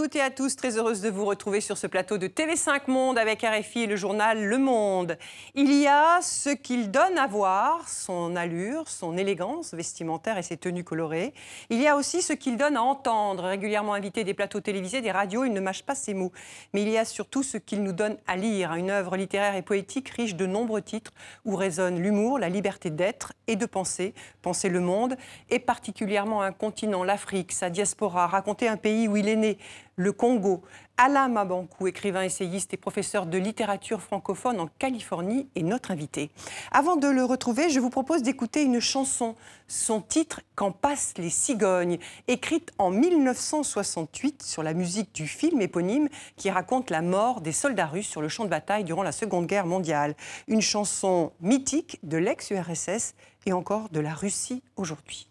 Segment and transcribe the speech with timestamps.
[0.00, 3.18] Toutes et à tous, très heureuse de vous retrouver sur ce plateau de TV5 Monde
[3.18, 5.18] avec RFI et le journal Le Monde.
[5.54, 10.56] Il y a ce qu'il donne à voir, son allure, son élégance vestimentaire et ses
[10.56, 11.34] tenues colorées.
[11.68, 15.10] Il y a aussi ce qu'il donne à entendre, régulièrement invité des plateaux télévisés, des
[15.10, 16.32] radios, il ne mâche pas ses mots.
[16.72, 19.60] Mais il y a surtout ce qu'il nous donne à lire, une œuvre littéraire et
[19.60, 21.12] poétique riche de nombreux titres
[21.44, 25.18] où résonne l'humour, la liberté d'être et de penser, penser le monde,
[25.50, 29.58] et particulièrement un continent, l'Afrique, sa diaspora, raconter un pays où il est né,
[29.96, 30.62] le Congo.
[30.96, 36.30] Alain Mabankou, écrivain, essayiste et professeur de littérature francophone en Californie, est notre invité.
[36.72, 39.34] Avant de le retrouver, je vous propose d'écouter une chanson.
[39.66, 41.98] Son titre, Quand passent les cigognes,
[42.28, 47.86] écrite en 1968 sur la musique du film éponyme qui raconte la mort des soldats
[47.86, 50.14] russes sur le champ de bataille durant la Seconde Guerre mondiale.
[50.48, 53.14] Une chanson mythique de l'ex-URSS
[53.46, 55.28] et encore de la Russie aujourd'hui.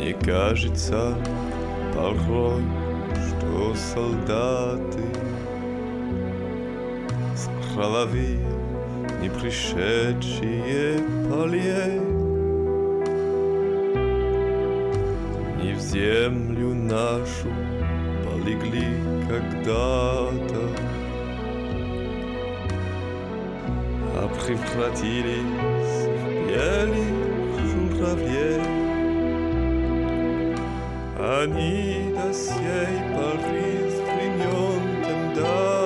[0.00, 1.14] Мне кажется
[1.94, 2.62] порой,
[3.28, 5.04] что солдаты
[7.36, 8.40] с кровавив
[9.20, 12.00] не пришедшие полей
[15.62, 17.50] Не в землю нашу
[18.24, 18.96] полегли
[19.28, 20.62] когда-то
[24.16, 28.79] А превратились в белых журавлей
[31.22, 35.79] они до сей поры стремен там дать.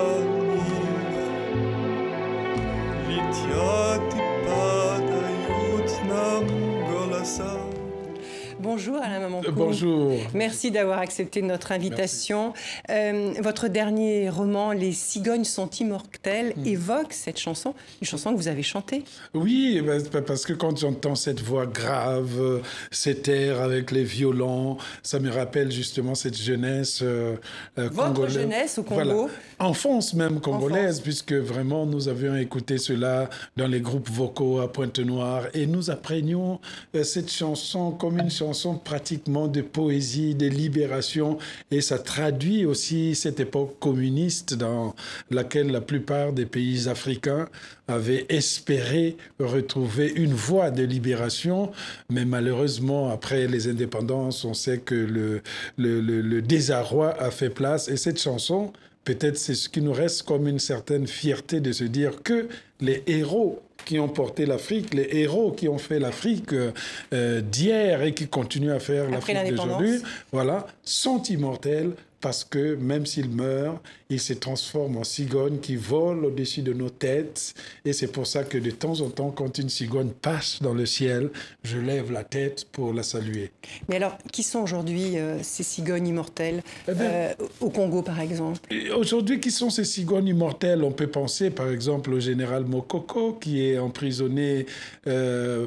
[8.86, 9.52] Bonjour Alain Mamancourt.
[9.52, 10.12] Bonjour.
[10.34, 12.52] Merci d'avoir accepté notre invitation.
[12.90, 18.48] Euh, votre dernier roman, Les cigognes sont immortelles, évoque cette chanson, une chanson que vous
[18.48, 19.02] avez chantée.
[19.33, 24.05] Oui, ben, c'est parce que quand j'entends cette voix grave, euh, cet air avec les
[24.05, 27.36] violons, ça me rappelle justement cette jeunesse euh,
[27.78, 28.34] euh, Votre congolaise.
[28.34, 29.02] jeunesse au Congo.
[29.02, 29.28] Voilà.
[29.61, 31.01] Enfance même congolaise, Enfance.
[31.01, 36.61] puisque vraiment nous avions écouté cela dans les groupes vocaux à Pointe-Noire et nous apprenions
[36.95, 41.39] euh, cette chanson comme une chanson pratiquement de poésie, de libération
[41.70, 44.95] et ça traduit aussi cette époque communiste dans
[45.30, 47.48] laquelle la plupart des pays africains
[47.89, 51.70] avaient espéré retrouver une voie de libération,
[52.11, 55.42] mais malheureusement, après les indépendances, on sait que le,
[55.77, 57.89] le, désarroi a fait place.
[57.89, 58.73] Et cette chanson,
[59.05, 62.48] peut-être c'est ce qui nous reste comme une certaine fierté de se dire que
[62.80, 66.72] les héros qui ont porté l'Afrique, les héros qui ont fait l'Afrique euh,
[67.12, 70.00] euh, d'hier et qui continuent à faire l'Afrique d'aujourd'hui,
[70.33, 71.92] voilà, sont immortels
[72.24, 76.89] parce que même s'ils meurent, ils se transforment en cigognes qui volent au-dessus de nos
[76.89, 77.52] têtes.
[77.85, 80.86] Et c'est pour ça que de temps en temps, quand une cigogne passe dans le
[80.86, 81.29] ciel,
[81.64, 83.51] je lève la tête pour la saluer.
[83.90, 88.18] Mais alors, qui sont aujourd'hui euh, ces cigognes immortelles Eh bien- euh, au Congo par
[88.20, 88.58] exemple?
[88.96, 90.83] Aujourd'hui, qui sont ces cigognes immortelles?
[90.83, 94.64] On peut penser par exemple au général Mokoko qui est emprisonné,
[95.07, 95.67] euh,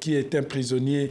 [0.00, 1.10] qui est un prisonnier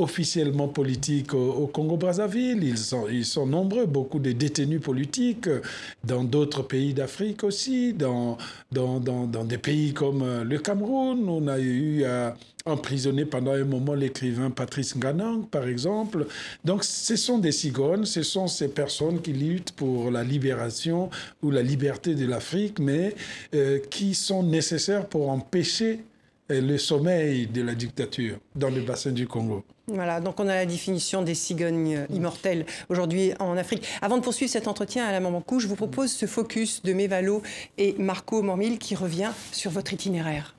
[0.00, 2.64] officiellement politique au, Congo-Brazzaville.
[2.64, 5.60] Ils sont, nombreux, beaucoup de détenus politiques euh,
[6.04, 8.38] dans d'autres pays d'Afrique aussi, dans,
[8.72, 11.28] dans, dans, des pays comme euh, le Cameroun.
[11.28, 12.34] On a eu à
[12.64, 16.26] emprisonner pendant un moment l'écrivain Patrice Nganang, par exemple.
[16.64, 21.10] Donc ce sont des cigognes, ce sont ces personnes qui luttent pour la libération
[21.42, 23.14] ou la liberté de l'Afrique, mais
[23.54, 26.09] euh, qui sont nécessaires pour empêcher euh,
[26.50, 29.64] le sommeil de la dictature dans le bassin du Congo.
[29.86, 33.86] Voilà, donc on a la définition des cigognes immortelles aujourd'hui en Afrique.
[34.02, 37.42] Avant de poursuivre cet entretien à la Mamankou, je vous propose ce focus de Mévalo
[37.78, 40.54] et Marco Mormil qui revient sur votre itinéraire.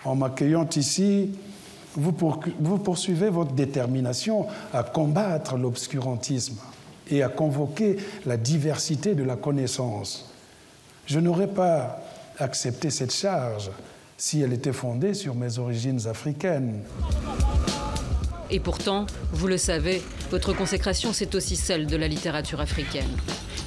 [0.05, 1.29] En m'accueillant ici,
[1.93, 6.57] vous, pour- vous poursuivez votre détermination à combattre l'obscurantisme
[7.11, 10.31] et à convoquer la diversité de la connaissance.
[11.05, 11.99] Je n'aurais pas
[12.39, 13.69] accepté cette charge
[14.17, 16.83] si elle était fondée sur mes origines africaines.
[18.49, 23.09] Et pourtant, vous le savez, votre consécration, c'est aussi celle de la littérature africaine.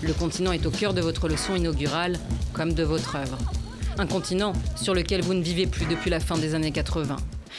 [0.03, 2.19] Le continent est au cœur de votre leçon inaugurale,
[2.53, 3.39] comme de votre œuvre.
[3.99, 7.17] Un continent sur lequel vous ne vivez plus depuis la fin des années 80.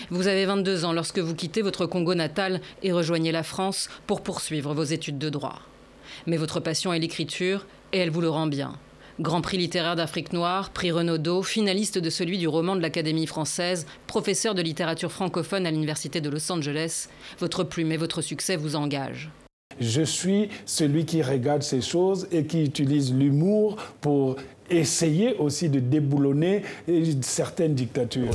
[0.10, 4.22] Vous avez 22 ans lorsque vous quittez votre Congo natal et rejoignez la France pour
[4.22, 5.60] poursuivre vos études de droit.
[6.26, 8.74] Mais votre passion est l'écriture et elle vous le rend bien.
[9.22, 13.86] Grand prix littéraire d'Afrique noire, prix Renaudot, finaliste de celui du roman de l'Académie française,
[14.08, 17.08] professeur de littérature francophone à l'Université de Los Angeles,
[17.38, 19.30] votre plume et votre succès vous engagent.
[19.80, 24.38] Je suis celui qui regarde ces choses et qui utilise l'humour pour
[24.72, 26.64] essayer aussi de déboulonner
[27.22, 28.32] certaines dictatures.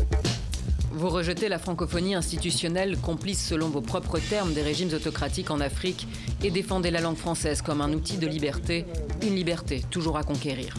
[0.96, 6.08] Vous rejetez la francophonie institutionnelle, complice selon vos propres termes des régimes autocratiques en Afrique,
[6.42, 8.86] et défendez la langue française comme un outil de liberté,
[9.22, 10.74] une liberté toujours à conquérir.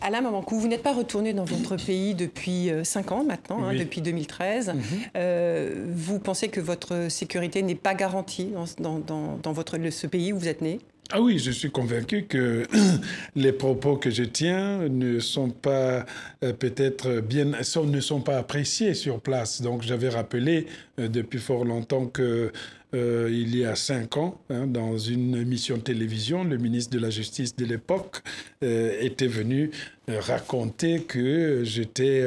[0.00, 4.00] Alain Mamankou, vous n'êtes pas retourné dans votre pays depuis 5 ans maintenant, hein, depuis
[4.00, 4.72] 2013.
[5.14, 10.32] Euh, vous pensez que votre sécurité n'est pas garantie dans, dans, dans votre, ce pays
[10.32, 10.78] où vous êtes né?
[11.12, 12.66] Ah oui, je suis convaincu que
[13.36, 16.04] les propos que je tiens ne sont pas
[16.42, 19.62] euh, peut-être bien, ne sont pas appréciés sur place.
[19.62, 20.66] Donc j'avais rappelé
[20.98, 22.50] euh, depuis fort longtemps que
[22.96, 26.98] euh, il y a cinq ans, hein, dans une émission de télévision, le ministre de
[26.98, 28.22] la Justice de l'époque
[28.64, 29.70] euh, était venu
[30.08, 32.24] euh, raconter que j'étais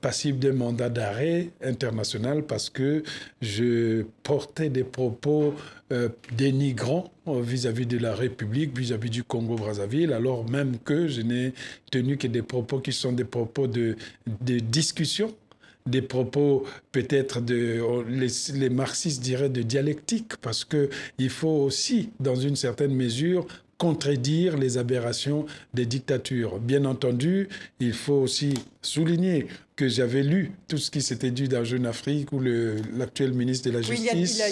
[0.00, 3.04] passible d'un mandat d'arrêt international parce que
[3.40, 5.54] je portais des propos
[6.32, 11.52] dénigrants vis-à-vis de la République, vis-à-vis du Congo-Brazzaville, alors même que je n'ai
[11.92, 13.96] tenu que des propos qui sont des propos de,
[14.40, 15.32] de discussion
[15.86, 22.36] des propos peut-être de les, marxistes diraient de dialectique parce que il faut aussi dans
[22.36, 23.46] une certaine mesure
[23.78, 26.58] contredire les aberrations des dictatures.
[26.58, 27.48] Bien entendu,
[27.78, 32.32] il faut aussi souligner que j'avais lu tout ce qui s'était dit dans Jeune Afrique
[32.32, 34.42] où l'actuel ministre de la Justice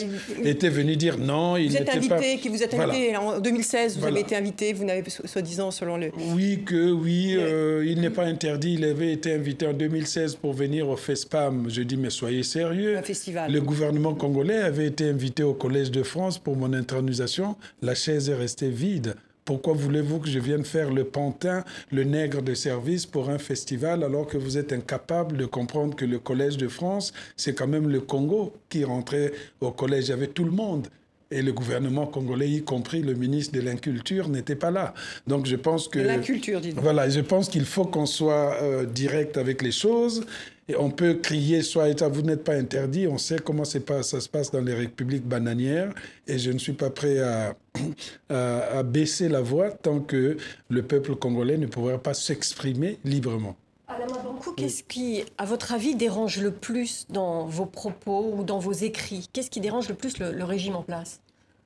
[0.45, 2.21] était venu dire non, il n'était pas...
[2.21, 6.11] Qui vous êtes invité en 2016, vous avez été invité, vous n'avez soi-disant selon le...
[6.35, 10.53] Oui, que oui, euh, il n'est pas interdit, il avait été invité en 2016 pour
[10.53, 11.71] venir au FESPAM.
[11.71, 12.99] Je dis mais soyez sérieux.
[12.99, 13.51] Un festival.
[13.51, 18.29] Le gouvernement congolais avait été invité au Collège de France pour mon intronisation, la chaise
[18.29, 19.15] est restée vide.
[19.45, 24.03] Pourquoi voulez-vous que je vienne faire le pantin, le nègre de service pour un festival
[24.03, 27.89] alors que vous êtes incapable de comprendre que le Collège de France, c'est quand même
[27.89, 30.07] le Congo qui rentrait au collège.
[30.07, 30.89] Il y avait tout le monde?
[31.31, 34.95] Et le gouvernement congolais, y compris le ministre de l'Inculture, n'était pas là.
[35.27, 35.99] Donc je pense que...
[35.99, 40.25] L'inculture, dis Voilà, je pense qu'il faut qu'on soit euh, direct avec les choses.
[40.69, 44.29] Et on peut crier, soit vous n'êtes pas interdit, on sait comment pas, ça se
[44.29, 45.93] passe dans les républiques bananières,
[46.27, 47.55] et je ne suis pas prêt à,
[48.31, 50.39] à, baisser la voix tant que
[50.71, 53.57] le peuple congolais ne pourra pas s'exprimer librement.
[53.87, 58.59] Alain Mabankou, qu'est-ce qui, à votre avis, dérange le plus dans vos propos ou dans
[58.59, 59.29] vos écrits?
[59.35, 61.21] Qu'est-ce qui dérange le plus le, régime en place?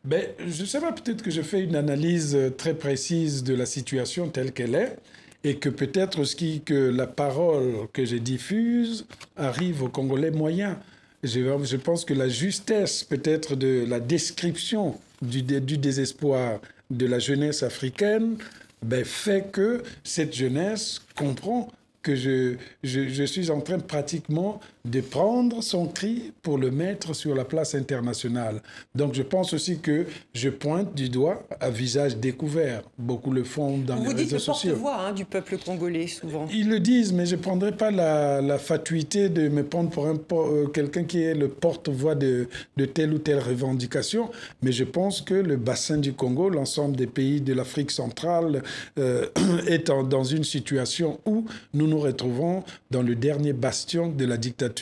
[0.05, 3.67] Ben, Je ne sais pas, peut-être que je fais une analyse très précise de la
[3.67, 4.97] situation telle qu'elle est
[5.44, 9.06] et que peut-être ce que la parole que je diffuse
[9.37, 10.76] arrive aux Congolais moyens.
[11.23, 17.19] Je, je pense que la justesse peut-être de la description du, du, désespoir de la
[17.19, 18.37] jeunesse africaine
[18.82, 22.55] ben, fait que cette jeunesse comprend que je,
[22.85, 27.44] je, je, suis en train pratiquement de prendre son cri pour le mettre sur la
[27.44, 28.62] place internationale.
[28.95, 32.83] Donc je pense aussi que je pointe du doigt à visage découvert.
[32.99, 34.71] Beaucoup le font dans Vous les réseaux sociaux.
[34.71, 36.47] Vous dites porte-voix hein, du peuple congolais souvent.
[36.52, 40.47] Ils le disent, mais je ne prendrai pas la, la, fatuité de me prendre pour
[40.47, 44.30] euh, quelqu'un qui est le porte-voix de, de telle ou telle revendication.
[44.62, 48.62] Mais je pense que le bassin du Congo, l'ensemble des pays de l'Afrique centrale,
[48.99, 49.26] euh,
[49.66, 54.37] est en, dans une situation où nous nous retrouvons dans le dernier bastion de la
[54.37, 54.77] dictature.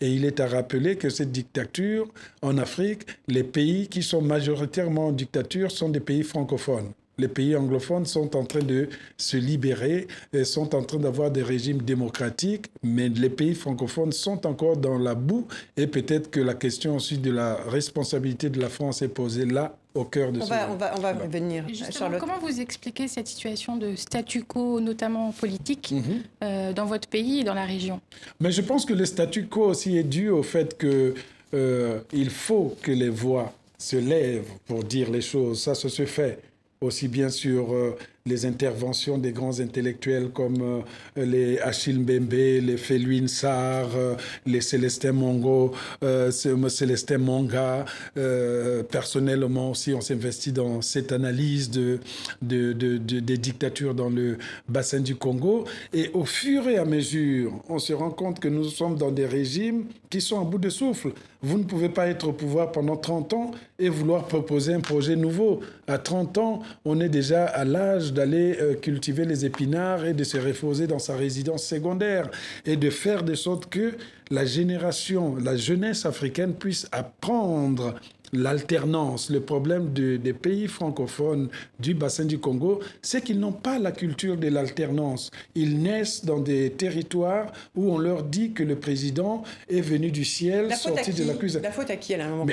[0.00, 2.08] Et il est à rappeler que cette dictature,
[2.42, 7.54] en Afrique, les pays qui sont majoritairement en dictature sont des pays francophones les pays
[7.54, 12.66] anglophones sont en train de se libérer, et sont en train d'avoir des régimes démocratiques,
[12.82, 15.46] mais les pays francophones sont encore dans la boue.
[15.76, 19.76] Et peut-être que la question aussi de la responsabilité de la France est posée là,
[19.94, 21.64] au cœur de on ce va, on va, on va venir.
[21.68, 26.02] Justement, comment vous expliquez cette situation de statu quo, notamment politique, Mhm.
[26.42, 28.00] euh, dans votre pays et dans la région?
[28.40, 31.14] Mais je pense que le statu quo aussi est dû au fait que
[31.54, 35.60] euh, il faut que les voix se lèvent pour dire les choses.
[35.62, 36.38] Ça, ça se fait
[36.80, 37.96] aussi bien sur euh,
[38.26, 40.82] les interventions des grands intellectuels comme
[41.16, 44.14] euh, les Achille Mbembe, les Féluine Sarr, euh,
[44.46, 45.72] les Célestin Mongo,
[46.04, 47.84] euh, Célestin Monga.
[48.16, 51.98] Euh, personnellement aussi, on s'investit dans cette analyse de,
[52.40, 54.38] des dictatures dans le
[54.68, 55.64] bassin du Congo.
[55.92, 59.26] Et au fur et à mesure, on se rend compte que nous sommes dans des
[59.26, 61.12] régimes qui sont à bout de souffle.
[61.40, 65.16] Vous ne pouvez pas être au pouvoir pendant 30 ans et vouloir proposer un projet
[65.16, 65.60] nouveau.
[65.88, 70.24] À 30 ans, on est déjà à l'âge d'aller euh, cultiver les épinards et de
[70.24, 72.30] se reposer dans sa résidence secondaire
[72.66, 73.92] et de faire de sorte que
[74.30, 77.94] la génération, la jeunesse africaine puisse apprendre
[78.34, 83.78] l'alternance, le problème de- des pays francophones du bassin du Congo, c'est qu'ils n'ont pas
[83.78, 85.30] la culture de l'alternance.
[85.54, 90.24] Ils naissent dans des territoires où on leur dit que le président est venu du
[90.24, 91.60] ciel, La sorti de la cuisine.
[91.62, 92.46] la faute à qui à un moment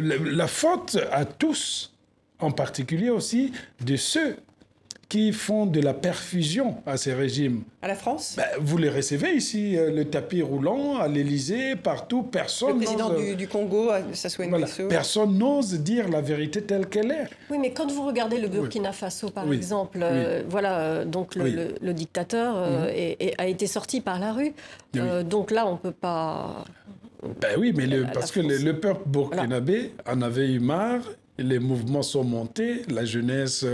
[0.00, 1.92] la faute à tous,
[2.38, 3.52] en particulier aussi
[3.86, 4.36] de ceux
[5.12, 7.64] qui font de la perfusion à ces régimes.
[7.82, 8.32] À la France?
[8.38, 13.10] Ben, vous les recevez ici, euh, le tapis roulant, à l'Élysée, partout, personne Le président
[13.10, 14.66] n'ose- du, du Congo, Sassou Voilà.
[14.88, 17.26] Personne n'ose dire la vérité telle qu'elle est.
[17.50, 19.54] Oui, mais quand vous regardez le Burkina Faso, par Oui.
[19.56, 21.50] exemple, euh, voilà, euh, donc le, Oui.
[21.50, 21.56] Mhm.
[21.56, 24.54] le- le dictateur euh, est- est- a été sorti par la rue.
[24.94, 25.00] Oui.
[25.00, 26.64] Euh, donc là, on peut pas.
[27.42, 31.02] Ben oui, mais le- parce que le peuple burkinabé en avait eu marre.
[31.38, 33.64] Les mouvements sont montés, la jeunesse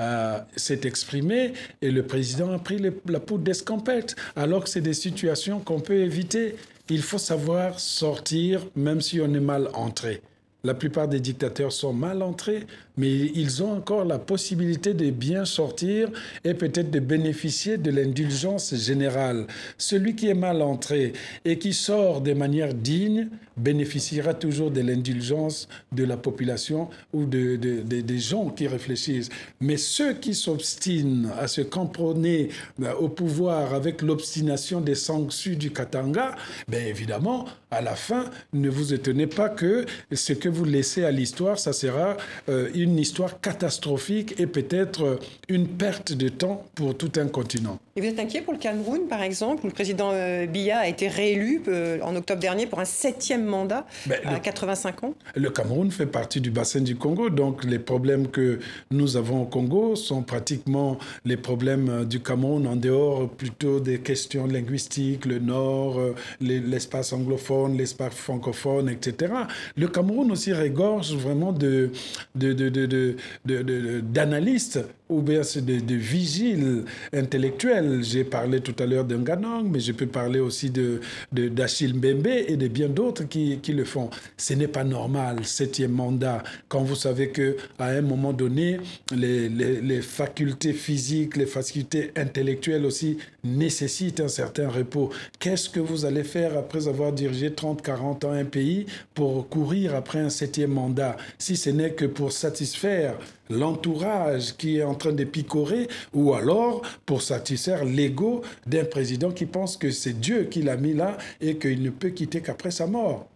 [0.00, 4.16] euh, s'est exprimée et le président a pris la poudre d'escampette.
[4.34, 6.56] Alors que c'est des situations qu'on peut éviter.
[6.90, 10.22] Il faut savoir sortir même si on est mal entré.
[10.64, 15.44] La plupart des dictateurs sont mal entrés, mais ils ont encore la possibilité de bien
[15.44, 16.08] sortir
[16.44, 19.46] et peut-être de bénéficier de l'indulgence générale.
[19.78, 21.12] Celui qui est mal entré
[21.44, 27.56] et qui sort de manière digne bénéficiera toujours de l'indulgence de la population ou de,
[27.56, 29.28] de- de- des gens qui réfléchissent.
[29.60, 32.48] Mais ceux qui s'obstinent à se camponner
[32.82, 36.34] euh, au pouvoir avec l'obstination des sanctions du Katanga,
[36.68, 41.10] bien évidemment, à la fin, ne vous étonnez pas que ce que vous laissez à
[41.10, 42.16] l'histoire, ça sera
[42.48, 47.78] euh, histoire catastrophique et peut-être une perte de temps pour tout un continent.
[47.96, 50.88] Et vous êtes inquiet pour le Cameroun, par exemple, où le président euh, Biya a
[50.88, 55.14] été réélu euh, en octobre dernier pour un septième mandat Ben, à le- 85 ans?
[55.36, 58.58] Le Cameroun fait partie du bassin du Congo, donc les problèmes que
[58.90, 64.00] nous avons au Congo sont pratiquement les problèmes euh, du Cameroun en dehors plutôt des
[64.00, 66.00] questions linguistiques, le nord,
[66.40, 69.32] les- l'espace anglophone, l'espace francophone, etc.
[69.76, 71.92] Le Cameroun aussi regorge vraiment de,
[72.34, 74.80] de, de, de, de- de- de- d'analystes
[75.14, 78.02] ou bien c'est de, de vigiles intellectuels.
[78.02, 81.00] J'ai parlé tout à l'heure d'un Ganong, mais je peux parler aussi de,
[81.32, 84.10] de, d'Achille Mbembe et de bien d'autres qui, qui le font.
[84.36, 88.78] Ce n'est pas normal, septième mandat, quand vous savez que à un moment donné,
[89.14, 95.10] les, les facultés physiques, les facultés intellectuelles aussi nécessitent un certain repos.
[95.38, 99.94] Qu'est-ce que vous allez faire après avoir dirigé 30, 40 ans un pays pour courir
[99.94, 103.16] après un septième mandat, si ce n'est que pour satisfaire
[103.50, 109.46] l'entourage qui est en train de picorer, ou alors pour satisfaire l'ego d'un président qui
[109.46, 112.86] pense que c'est Dieu qui l'a mis là et qu'il ne peut quitter qu'après sa
[112.86, 113.26] mort.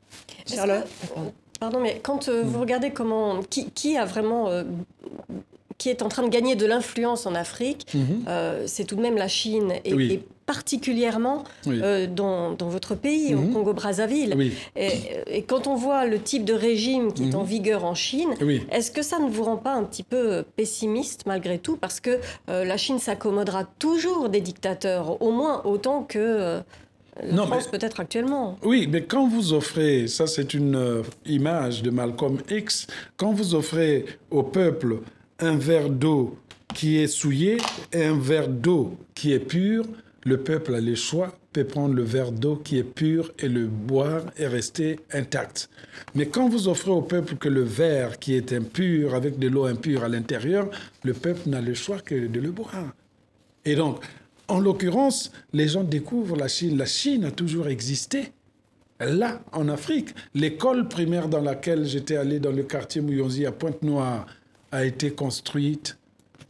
[0.46, 0.86] Charlotte
[1.60, 3.42] Pardon, mais quand euh, vous regardez comment.
[3.42, 4.48] Qui, qui a vraiment.
[4.48, 4.62] euh,
[5.76, 7.86] qui est en train de gagner de l'influence en Afrique,
[8.26, 9.74] euh, c'est tout de même la Chine.
[9.84, 9.94] Et.
[9.94, 10.12] Oui.
[10.12, 11.78] et particulièrement Oui.
[11.82, 13.52] euh, dans, dans votre pays, au Mhm.
[13.52, 14.34] Congo-Brazzaville.
[14.36, 14.90] Oui, Et,
[15.26, 18.62] et quand on voit le type de régime qui est en vigueur en Chine, oui.
[18.72, 21.76] est-ce que ça ne vous rend pas un petit peu pessimiste malgré tout?
[21.76, 26.60] Parce que euh, la Chine s'accommodera toujours des dictateurs, au moins autant que euh,
[27.22, 28.56] la Non, France peut-être actuellement.
[28.64, 32.86] Oui, mais quand vous offrez, ça c'est une euh, image de Malcolm X,
[33.16, 35.00] quand vous offrez au peuple
[35.40, 36.36] un verre d'eau
[36.74, 37.58] qui est souillé
[37.92, 39.84] et un verre d'eau qui est pur,
[40.24, 43.66] le peuple a le choix, peut prendre le verre d'eau qui est pur et le
[43.66, 45.70] boire et rester intact.
[46.14, 49.64] Mais quand vous offrez au peuple que le verre qui est impur avec de l'eau
[49.64, 50.70] impure à l'intérieur,
[51.04, 52.92] le peuple n'a le choix que de le boire.
[53.64, 54.04] Et donc,
[54.48, 56.78] en l'occurrence, les gens découvrent la Chine.
[56.78, 58.32] La Chine a toujours existé.
[59.00, 64.26] Là, en Afrique, l'école primaire dans laquelle j'étais allé dans le quartier Mouyonzi à Pointe-Noire
[64.72, 65.96] a été construite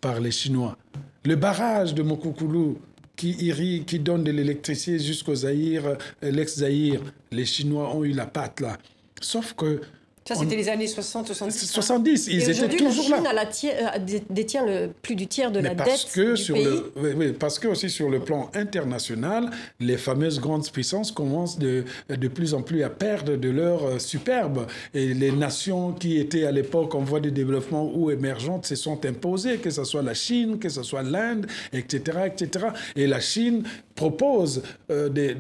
[0.01, 0.77] par les Chinois.
[1.25, 2.79] Le barrage de Mokoukoulou
[3.19, 8.27] qui irrigue, qui donne de l'électricité jusqu'au Zaïre, euh, l'ex-Zaïre, les Chinois ont eu la
[8.27, 8.79] patte là.
[9.21, 9.81] Sauf que
[10.29, 11.71] Ça, On- c'était les années 60-70.
[11.71, 13.33] 70, ils Et étaient aujourd'hui, la toujours Chine là.
[13.33, 13.71] la tie-
[14.07, 16.65] dé- détient le, plus du tiers de Mais la parce dette que du sur pays.
[16.65, 19.49] le, oui, oui, parce que aussi sur le plan international,
[19.81, 23.99] les fameuses grandes puissances commencent de, de plus en plus à perdre de leur euh,
[23.99, 24.67] superbe.
[24.93, 29.03] Et les nations qui étaient à l'époque en voie de développement ou émergentes se sont
[29.07, 32.67] imposées, que ce soit la Chine, que ce soit l'Inde, etc., etc.
[32.97, 33.63] Et la Chine
[33.99, 35.35] propose euh, des,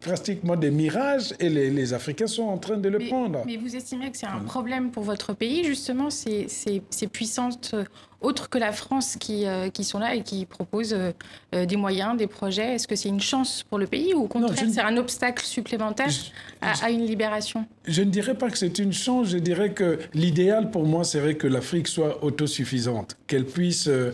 [0.00, 3.42] pratiquement des mirages et les, les Africains sont en train de le Mais, prendre.
[3.44, 7.58] mais vous estimez que c'est un problème pour votre pays, justement, ces, ces, ces puissances
[7.74, 7.84] euh,
[8.20, 11.12] autres que la France qui, euh, qui sont là et qui proposent euh,
[11.54, 12.74] euh, des moyens, des projets.
[12.74, 15.44] Est-ce que c'est une chance pour le pays ou au contraire, ne- c'est un obstacle
[15.44, 16.30] supplémentaire Je-
[16.60, 17.66] à, à une libération?
[17.86, 21.34] Je ne dirais pas que c'est une chance, je dirais que l'idéal pour moi serait
[21.36, 24.12] que l'Afrique soit autosuffisante, qu'elle puisse euh,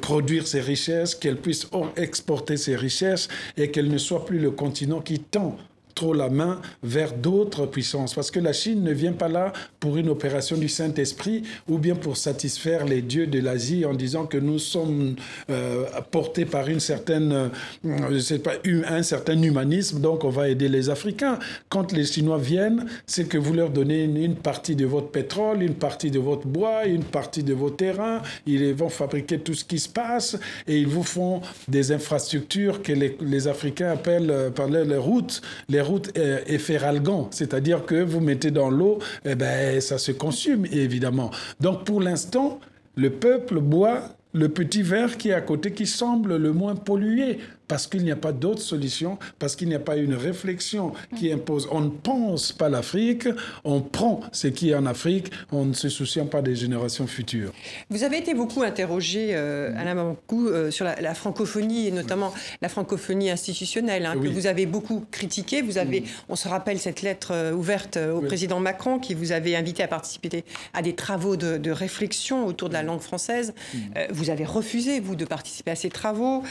[0.00, 4.50] produire ses richesses, qu'elle puisse or- exporter ses richesses et qu'elle ne soit plus le
[4.50, 5.56] continent qui tend
[5.94, 8.14] trop la main vers d'autres puissances.
[8.14, 11.94] Parce que la Chine ne vient pas là pour une opération du Saint-Esprit ou bien
[11.94, 15.16] pour satisfaire les dieux de l'Asie en disant que nous sommes
[15.50, 17.50] euh, portés par une certaine,
[17.84, 18.54] euh, pas,
[18.88, 21.38] un certain humanisme, donc on va aider les Africains.
[21.68, 25.74] Quand les Chinois viennent, c'est que vous leur donnez une, partie de votre pétrole, une
[25.74, 28.22] partie de votre bois, une partie de vos terrains.
[28.46, 30.36] Ils vont fabriquer tout ce qui se passe
[30.66, 35.42] et ils vous font des infrastructures que les, Africains appellent euh, par les, les routes,
[35.68, 40.66] les routes euh, efferalgan, c'est-à-dire que vous mettez dans l'eau, eh ben, ça se consume
[40.66, 41.30] évidemment.
[41.60, 42.60] Donc pour l'instant,
[42.96, 47.38] le peuple boit le petit verre qui est à côté qui semble le moins pollué
[47.68, 51.30] parce qu'il n'y a pas d'autre solution, parce qu'il n'y a pas une réflexion qui
[51.32, 51.68] impose.
[51.70, 53.28] On ne pense pas l'Afrique,
[53.64, 57.52] on prend ce qui est en Afrique, on ne se soucie pas des générations futures.
[57.90, 59.72] Vous avez été beaucoup interrogé, euh.
[59.76, 64.28] Alain Mamankou, euh, sur la, la francophonie, et notamment la francophonie institutionnelle, hein, Oui.
[64.28, 65.60] Que vous avez beaucoup critiquée.
[65.60, 69.32] Vous avez, on se rappelle cette lettre euh, ouverte euh, au président Macron qui vous
[69.32, 73.52] avait invité à participer à des travaux de, de réflexion autour de la langue française.
[73.52, 73.78] Mm-hmm.
[73.96, 76.42] Euh, vous avez refusé, vous, de participer à ces travaux.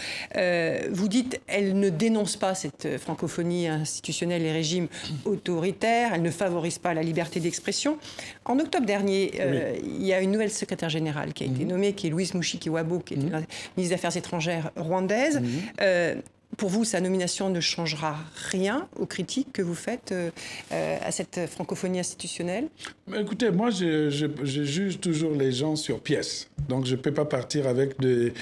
[1.03, 4.87] Vous dites, elle ne dénonce pas cette euh, francophonie institutionnelle et régimes
[5.25, 7.97] autoritaires, elle ne favorise pas la liberté d'expression.
[8.45, 11.91] En octobre dernier, euh, il y a une nouvelle secrétaire générale qui a été nommée,
[11.91, 15.41] qui est Louise Mouchiki-Wabo, qui est la ministre des Affaires étrangères rwandaise.
[15.81, 16.15] Euh,
[16.57, 18.17] pour vous, sa nomination ne changera
[18.51, 20.29] rien aux critiques que vous faites euh,
[20.71, 22.67] euh, à cette francophonie institutionnelle?
[23.15, 24.09] Écoutez, moi, je,
[24.43, 26.49] juge toujours les gens sur pièce.
[26.69, 28.33] Donc, je ne peux pas partir avec des,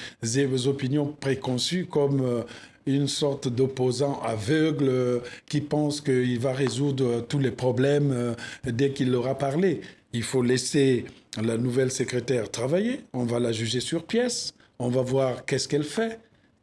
[0.67, 2.43] opinions préconçues comme euh,
[2.85, 9.37] une sorte d'opposant aveugle qui pense qu'il va résoudre tous les problèmes dès qu'il aura
[9.37, 9.81] parlé.
[10.13, 11.05] Il faut laisser
[11.41, 13.01] la nouvelle secrétaire travailler.
[13.13, 14.53] On va la juger sur pièce.
[14.79, 16.19] On va voir qu'est-ce qu'elle fait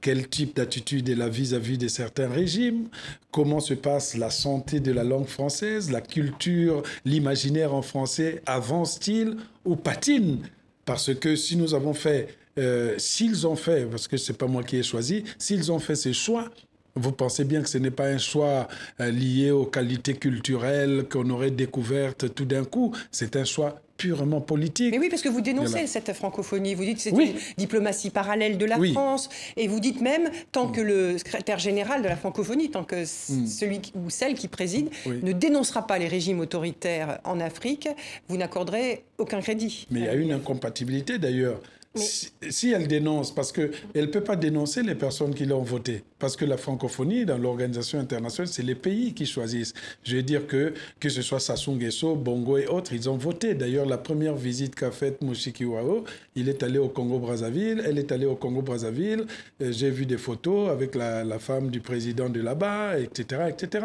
[0.08, 2.88] quel type d'attitude elle a vis-à-vis de certains régimes,
[3.30, 9.36] comment se passe la santé de la langue française, la culture, l'imaginaire en français avance-t-il
[9.66, 10.48] ou patine?
[10.86, 14.62] Parce que si nous avons fait, euh, s'ils ont fait, parce que c'est pas moi
[14.62, 16.50] qui ai choisi, s'ils ont fait ces choix,
[16.96, 18.68] vous pensez bien que ce n'est pas un choix
[19.00, 24.40] euh, lié aux qualités culturelles qu'on aurait découvertes tout d'un coup, c'est un choix purement
[24.40, 24.92] politique.
[24.92, 26.76] Mais oui, parce que vous dénoncez cette francophonie.
[26.76, 27.32] Vous dites que c'est Oui.
[27.34, 28.92] une diplomatie parallèle de la Oui.
[28.92, 29.28] France.
[29.56, 33.46] Et vous dites même, tant que le secrétaire général de la francophonie, tant que Hmm.
[33.46, 35.18] celui ou celle qui préside Oui.
[35.24, 37.88] ne dénoncera pas les régimes autoritaires en Afrique,
[38.28, 39.88] vous n'accorderez aucun crédit.
[39.90, 41.60] Mais il y a une incompatibilité d'ailleurs.
[41.94, 46.04] Si, si elle dénonce, parce qu'elle ne peut pas dénoncer les personnes qui l'ont voté.
[46.18, 49.72] Parce que la francophonie, dans l'organisation internationale, c'est les pays qui choisissent.
[50.04, 53.54] Je veux dire que, que ce soit Sassou Nguesso, Bongo et autres, ils ont voté.
[53.54, 56.04] D'ailleurs, la première visite qu'a faite Moshiki Wao,
[56.36, 59.24] il est allé au Congo-Brazzaville, elle est allée au Congo-Brazzaville.
[59.62, 63.84] Euh, J'ai vu des photos avec la, la femme du président de là-bas, etc., etc.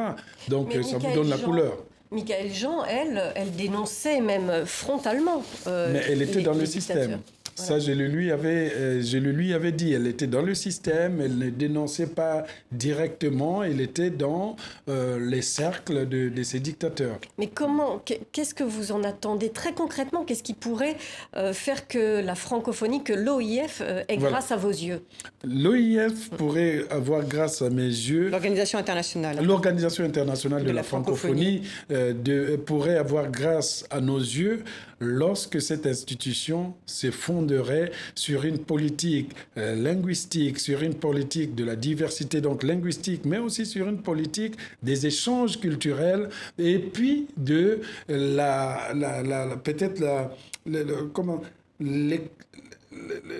[0.50, 1.84] Donc, Mais euh, ça vous Michael donne la Jean- couleur.
[2.12, 5.42] Michael Jean, elle, elle dénonçait même frontalement.
[5.66, 7.20] euh, Mais elle était les- dans le système.
[7.56, 9.94] Ça, je le, lui avais, euh, je le lui avais dit.
[9.94, 14.56] Elle était dans le système, elle ne dénonçait pas directement, elle était dans
[14.90, 17.18] euh, les cercles de, de ces dictateurs.
[17.38, 20.24] Mais comment, qu'est- qu'est-ce que vous en attendez très concrètement?
[20.26, 20.96] Qu'est-ce qui pourrait
[21.36, 24.38] euh, faire que la francophonie, que l'OIF euh, ait Voilà.
[24.38, 25.02] grâce à vos yeux?
[25.44, 29.44] L'OIF pourrait avoir, grâce à mes yeux, L'organisation internationale.
[29.44, 31.62] L'Organisation internationale de, la, francophonie,
[31.92, 34.64] euh, de- pourrait avoir grâce à nos yeux
[35.04, 41.76] lorsque cette institution se fonderait sur une politique euh, linguistique, sur une politique de la
[41.76, 48.92] diversité donc linguistique, mais aussi sur une politique des échanges culturels et puis de la,
[48.96, 50.32] la- peut-être la,
[51.14, 51.42] comment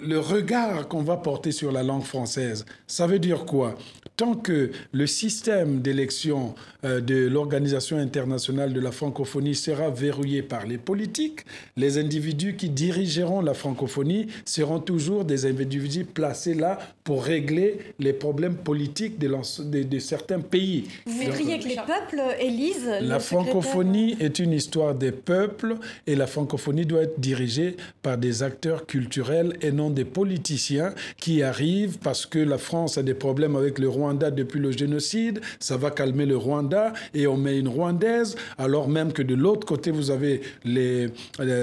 [0.02, 2.66] le- le regard qu'on va porter sur la langue française.
[2.88, 3.78] Ça veut dire quoi?
[4.16, 6.54] Tant que le système d'élection
[6.86, 11.40] euh, de l'Organisation internationale de la francophonie sera verrouillé par les politiques,
[11.78, 18.14] les individus qui dirigeront la francophonie seront toujours des individus placés là pour régler les
[18.14, 20.86] problèmes politiques de, l'ense- de- de certains pays.
[21.08, 25.76] Vous voudriez que les peuples élisent le La secrétaire francophonie est une histoire des peuples
[26.06, 31.44] et la francophonie doit être dirigée par des acteurs culturels et non des politiciens qui
[31.44, 35.42] arrivent parce que la France a des problèmes avec le Rwanda depuis le génocide.
[35.60, 39.66] Ça va calmer le Rwanda et on met une Rwandaise alors même que de l'autre
[39.66, 41.10] côté vous avez euh,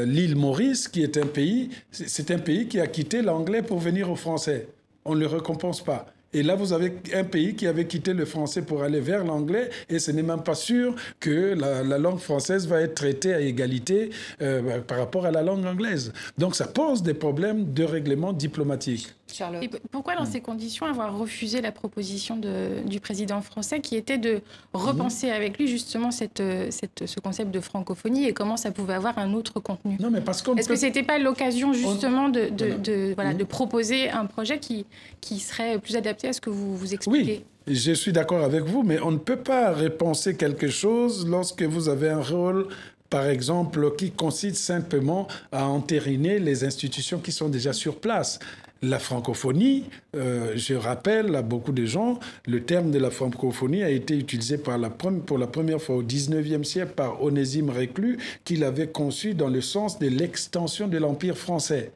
[0.05, 4.11] l'île Maurice qui est un pays, c'est un pays qui a quitté l'anglais pour venir
[4.11, 4.69] au français.
[5.05, 6.07] On ne le récompense pas.
[6.33, 9.69] Et là, vous avez un pays qui avait quitté le français pour aller vers l'anglais,
[9.89, 13.41] et ce n'est même pas sûr que la, la, langue française va être traitée à
[13.41, 16.13] égalité euh, par rapport à la langue anglaise.
[16.39, 19.13] Donc ça pose des problèmes de règlement diplomatique.
[19.33, 19.63] Charlotte.
[19.63, 24.19] Et pourquoi, dans ces conditions, avoir refusé la proposition de, du président français qui était
[24.19, 24.41] de
[24.73, 25.35] repenser mmh.
[25.35, 29.33] avec lui justement cette, cette, ce concept de francophonie et comment ça pouvait avoir un
[29.35, 29.97] autre contenu?
[30.01, 30.75] Non, mais parce qu'on Est-ce peut...
[30.75, 32.79] que ce n'était pas l'occasion justement de, de, voilà.
[32.79, 33.39] de, voilà, mmh.
[33.39, 34.87] de proposer un projet qui,
[35.21, 38.65] qui serait plus adapté à ce que vous vous expliquez Oui, je suis d'accord avec
[38.65, 42.69] vous, mais on ne peut pas repenser quelque chose lorsque vous avez un rôle
[43.11, 48.39] par exemple, qui consiste simplement à entériner les institutions qui sont déjà sur place.
[48.83, 49.85] La francophonie,
[50.17, 54.57] euh, je rappelle à beaucoup de gens, le terme de la francophonie a été utilisé
[54.57, 59.35] par la pour la première fois au 19e siècle par Onésime Reclus, qui l'avait conçu
[59.35, 61.93] dans le sens de l'extension de l'Empire français.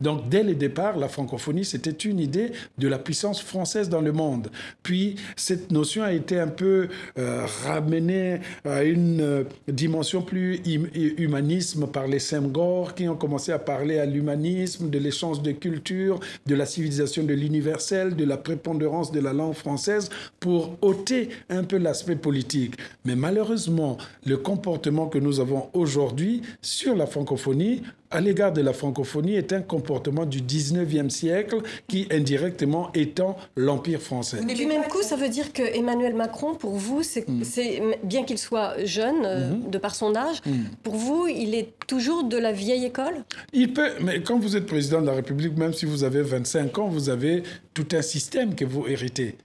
[0.00, 4.12] Donc, dès le départ, la francophonie, c'était une idée de la puissance française dans le
[4.12, 4.48] monde.
[4.82, 10.88] Puis, cette notion a été un peu euh, ramenée à une euh, dimension plus hum
[10.94, 16.18] humanisme par les Senghor, qui ont commencé à parler à l'humanisme, de l'échange de culture,
[16.46, 20.08] de la civilisation de l'universel, de la prépondérance de la langue française,
[20.40, 22.76] pour ôter un peu l'aspect politique.
[23.04, 28.72] Mais malheureusement, le comportement que nous avons aujourd'hui sur la francophonie, à l'égard de la
[28.72, 34.42] francophonie est un comportement du 19e siècle qui indirectement étend l'Empire français.
[34.44, 37.94] Du même coup, ça veut dire que Emmanuel Macron, pour vous, c'est, mm.
[38.02, 39.70] bien qu'il soit jeune, mm-hmm.
[39.70, 40.52] de par son âge, mm.
[40.82, 43.24] pour vous, il est toujours de la vieille école?
[43.52, 46.78] Il peut, mais quand vous êtes président de la République, même si vous avez 25
[46.78, 47.42] ans, vous avez
[47.74, 49.36] tout un système que vous héritez.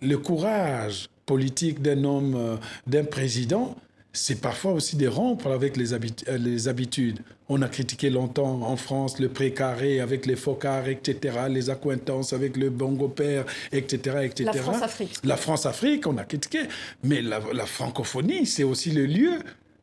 [0.00, 3.74] Le courage politique d'un homme, euh, d'un président,
[4.16, 7.20] c'est parfois aussi de rompre avec les, habit les, habitudes.
[7.48, 12.56] On a critiqué longtemps en France le précaré avec les focards, etc., les accointances avec
[12.56, 14.44] le bongo père, etc., etc.
[14.44, 15.18] La France-Afrique.
[15.22, 16.60] La France-Afrique, on a critiqué.
[17.04, 19.38] Mais la, la francophonie, c'est aussi le lieu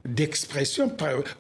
[0.06, 0.92] d'expression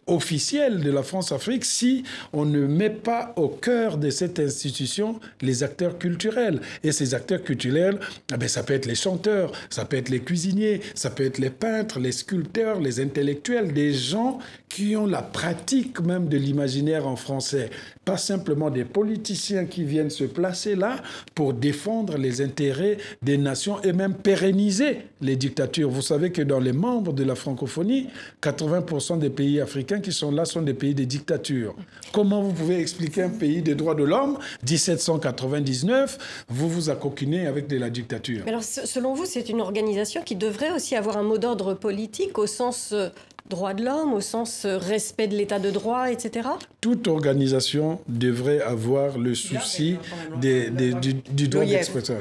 [0.07, 5.63] officielle de la France-Afrique si on ne met pas au cœur de cette institution les
[5.63, 6.61] acteurs culturels.
[6.83, 7.99] Et ces acteurs culturels,
[8.33, 11.49] eh ça peut être les chanteurs, ça peut être les cuisiniers, ça peut être les
[11.49, 14.39] peintres, les sculpteurs, les intellectuels, des gens
[14.73, 17.69] qui ont la pratique même de l'imaginaire en français.
[18.05, 20.95] Pas simplement des politiciens qui viennent se placer là
[21.35, 25.91] pour défendre les intérêts des nations et même pérenniser les dictatures.
[25.91, 28.07] Vous savez que dans les membres de la francophonie,
[28.41, 31.75] 80% des pays africains qui sont là sont des pays de dictature.
[32.11, 37.67] Comment vous pouvez expliquer un pays des droits de l'homme, 1799, vous vous accoquinez avec
[37.67, 38.41] de la dictature?
[38.45, 42.39] Mais alors, selon vous, c'est une organisation qui devrait aussi avoir un mot d'ordre politique
[42.39, 42.95] au sens
[43.45, 46.49] euh, droit de l'homme, au sens respect de l'état de droit, etc.
[46.81, 49.97] Toute organisation devrait avoir le souci
[50.39, 52.15] des, des, du, du, droit d'expression.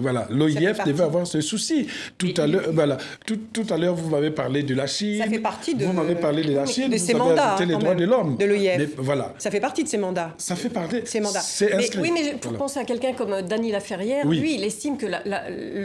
[0.00, 1.86] Voilà, l'OIF devait avoir ce souci.
[2.18, 5.22] Tout à l'heure, voilà, tout, tout, à l'heure, vous m'avez parlé de la Chine.
[5.22, 5.84] Ça fait partie de.
[5.84, 6.88] Vous m'avez parlé de la Chine.
[6.90, 7.56] De vous ses avez mandats.
[7.64, 8.36] les droits de l'homme.
[8.36, 8.90] De l'OIF.
[8.98, 9.34] Voilà.
[9.38, 10.34] Ça fait partie de ses mandats.
[10.38, 11.00] Ça fait partie.
[11.04, 11.40] Ses mandats.
[11.40, 12.00] C'est inscrit.
[12.00, 12.58] Mais, oui, mais pour voilà.
[12.58, 14.38] penser à quelqu'un comme Dany Laferrière, Oui.
[14.38, 15.06] lui, il estime que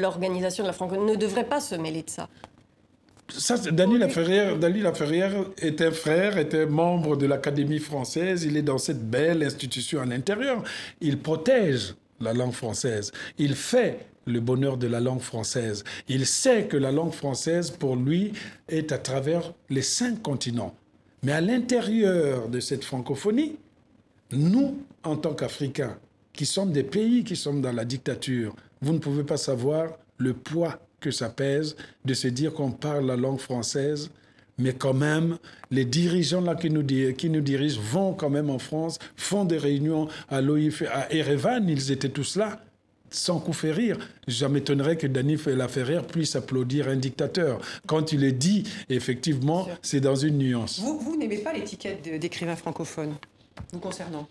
[0.02, 2.28] l'organisation de la francophonie ne devrait pas se mêler de ça.
[3.38, 8.44] Ça, Dany Laferrière, Dany Laferrière est un frère, était membre de l'Académie française.
[8.44, 10.64] Il est dans cette belle institution à l'intérieur.
[11.00, 13.12] Il protège la langue française.
[13.38, 15.84] Il fait le bonheur de la langue française.
[16.08, 18.34] Il sait que la langue française, pour lui,
[18.70, 20.76] est à travers les cinq continents.
[21.24, 23.58] Mais à l'intérieur de cette francophonie,
[24.32, 25.98] nous, en tant qu'Africains,
[26.34, 30.34] qui sommes des pays qui sommes dans la dictature, vous ne pouvez pas savoir le
[30.34, 34.10] poids que ça pèse de se dire qu'on parle la langue française,
[34.58, 35.38] mais quand même,
[35.72, 39.58] les dirigeants là qui nous, qui nous dirigent vont quand même en France, font des
[39.58, 42.62] réunions à l'OIF, à Erevan, ils étaient tous là,
[43.10, 43.98] sans coup fait rire.
[44.28, 47.60] Je m'étonnerais que Dany Laferrière puisse applaudir un dictateur.
[47.88, 50.80] Quand il est dit, effectivement, c'est dans une nuance.
[50.80, 53.16] Vous, vous n'aimez pas l'étiquette d'écrivain francophone,
[53.74, 54.28] vous concernant?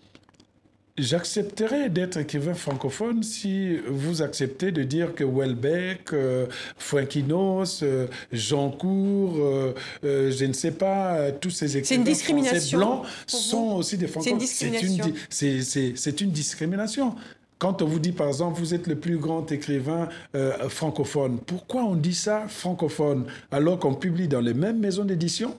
[1.01, 6.45] J'accepterais d'être écrivain francophone si vous acceptez de dire que Welbeck, euh,
[6.77, 13.97] Fuenquinos, euh, Jeancourt, euh, je ne sais pas, tous ces écrivains discrimination blancs sont aussi
[13.97, 14.39] des francophones.
[14.41, 15.95] C'est une discrimination.
[15.95, 17.15] C'est une, une discrimination.
[17.61, 21.83] Quand on vous dit, par exemple, vous êtes le plus grand écrivain euh, francophone, pourquoi
[21.83, 25.55] on dit ça francophone alors qu'on publie dans les mêmes maisons d'édition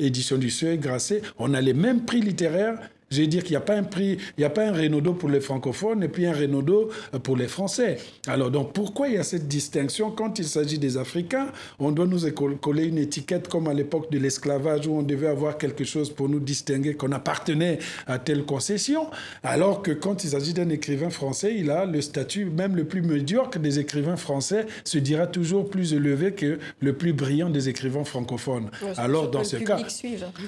[0.00, 2.80] Édition du Seuil, Grasset, on a les mêmes prix littéraires
[3.10, 5.14] Je veux dire qu'il n'y a pas un prix, il n'y a pas un Renaudot
[5.14, 6.90] pour les francophones et puis un Renaudot
[7.22, 7.98] pour les Français.
[8.26, 11.48] Alors donc pourquoi il y a cette distinction quand il s'agit des Africains?
[11.78, 12.20] On doit nous
[12.60, 16.28] coller une étiquette comme à l'époque de l'esclavage où on devait avoir quelque chose pour
[16.28, 19.06] nous distinguer qu'on appartenait à telle concession,
[19.42, 23.02] alors que quand il s'agit d'un écrivain français, il a le statut même le plus
[23.02, 28.04] médiocre des écrivains français se dira toujours plus élevé que le plus brillant des écrivains
[28.04, 28.70] francophones.
[28.96, 29.78] alors dans ce cas,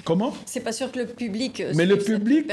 [0.03, 0.33] comment?
[0.45, 1.63] C'est pas sûr que le public.
[1.75, 2.51] Mais le public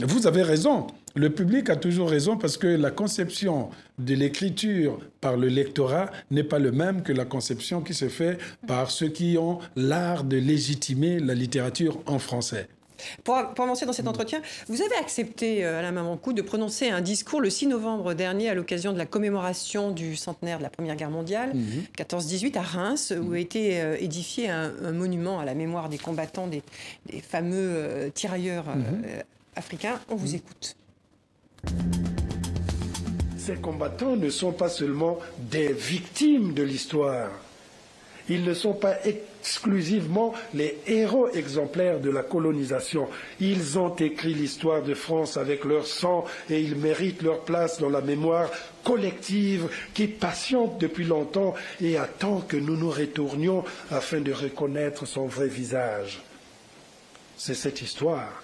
[0.00, 0.86] Vous avez raison.
[1.16, 6.44] Le public a toujours raison parce que la conception de l'écriture par le lectorat n'est
[6.44, 10.36] pas le même que la conception qui se fait par ceux qui ont l'art de
[10.36, 12.68] légitimer la littérature en français.
[13.24, 17.40] Pour, avancer dans cet entretien, vous avez accepté, euh, Alain Mamankou, de prononcer un discours
[17.40, 21.10] le 6 novembre dernier à l'occasion de la commémoration du centenaire de la Première Guerre
[21.10, 21.52] mondiale,
[21.96, 22.56] 14-18, mhm.
[22.56, 26.62] à Reims, où a été euh, édifié un, monument à la mémoire des combattants, des,
[27.22, 29.02] fameux euh, tirailleurs mhm.
[29.56, 30.00] africains.
[30.08, 30.76] On vous écoute.
[33.36, 35.18] Ces combattants ne sont pas seulement
[35.50, 37.30] des victimes de l'histoire
[38.30, 38.96] ils ne sont pas
[39.40, 43.08] exclusivement les héros exemplaires de la colonisation.
[43.40, 47.88] Ils ont écrit l'histoire de France avec leur sang et ils méritent leur place dans
[47.88, 48.50] la mémoire
[48.84, 55.26] collective qui patiente depuis longtemps et attend que nous nous retournions afin de reconnaître son
[55.26, 56.22] vrai visage.
[57.36, 58.42] C'est cette histoire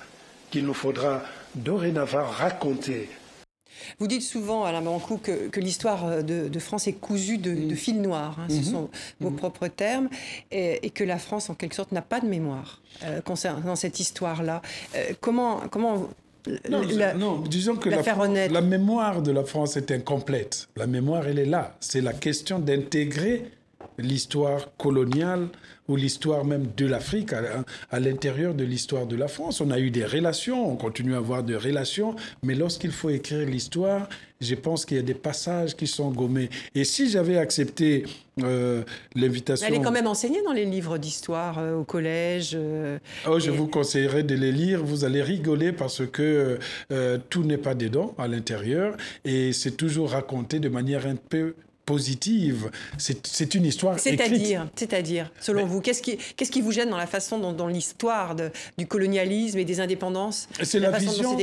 [0.50, 1.22] qu'il nous faudra
[1.54, 3.10] dorénavant raconter
[3.98, 7.74] vous dites souvent, Alain Bancou, que, que l'histoire euh, de, France est cousue de, de
[7.74, 8.62] fil noir, hein, ce mhm.
[8.64, 9.36] sont vos mhm.
[9.36, 10.08] propres termes,
[10.50, 14.62] et, que la France, en quelque sorte, n'a pas de mémoire euh, concernant cette histoire-là.
[14.94, 16.08] Euh, comment, comment
[16.70, 20.68] non, disons que la, la, la, mémoire de la France est incomplète.
[20.76, 21.76] La mémoire, elle est là.
[21.80, 23.50] C'est la question d'intégrer
[23.98, 25.48] l'histoire coloniale
[25.88, 29.60] ou l'histoire même de l'Afrique à, l'intérieur de l'histoire de la France.
[29.60, 33.46] On a eu des relations, on continue à avoir des relations, mais lorsqu'il faut écrire
[33.46, 34.08] l'histoire,
[34.40, 36.50] je pense qu'il y a des passages qui sont gommés.
[36.74, 38.04] Et si j'avais accepté
[38.42, 38.82] euh,
[39.14, 39.66] l'invitation...
[39.66, 42.50] Elle est quand même enseignée dans les livres d'histoire euh, au collège.
[42.54, 44.84] Euh, oh, je vous conseillerais de les lire.
[44.84, 46.58] Vous allez rigoler parce que
[47.30, 51.54] tout n'est pas dedans à l'intérieur et c'est toujours raconté de manière un peu
[51.86, 52.70] positive.
[52.98, 57.06] C'est une histoire C'est-à-dire, c'est-à-dire, selon vous, qu'est-ce qui, qu'est-ce qui vous gêne dans la
[57.06, 58.34] façon dont, dans l'histoire
[58.76, 61.36] du colonialisme et des indépendances C'est la, vision.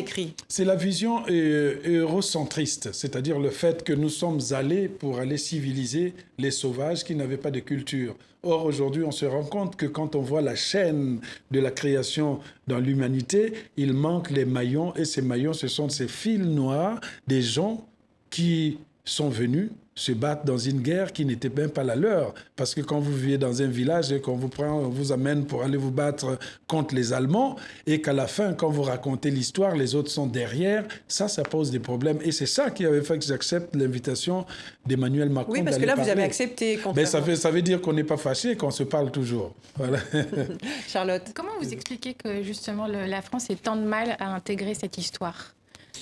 [0.49, 6.51] C'est la vision eurocentriste, c'est-à-dire le fait que nous sommes allés pour aller civiliser les
[6.51, 8.15] sauvages qui n'avaient pas de culture.
[8.45, 12.41] Or, aujourd'hui, on se rend compte que quand on voit la chaîne de la création
[12.67, 17.41] dans l'humanité, il manque les maillons, et ces maillons, ce sont ces fils noirs des
[17.41, 17.88] gens
[18.29, 22.34] qui sont venus se battre dans une guerre qui n'était même pas la leur.
[22.56, 25.46] Parce que quand vous vivez dans un village et qu'on vous prend, on vous amène
[25.46, 29.76] pour aller vous battre contre les Allemands, et qu'à la fin, quand vous racontez l'histoire,
[29.76, 32.18] les autres sont derrière, ça, ça pose des problèmes.
[32.24, 34.46] Et c'est ça qui avait fait que j'accepte l'invitation
[34.86, 35.54] d'Emmanuel Macron.
[35.54, 36.80] Oui, parce que là, vous avez accepté.
[36.96, 39.54] Mais ça, fait, ça veut dire qu'on n'est pas fâché, qu'on se parle toujours.
[39.76, 40.00] Voilà.
[40.88, 41.24] Charlotte.
[41.36, 45.54] Comment vous expliquez que justement la France ait tant de mal à intégrer cette histoire?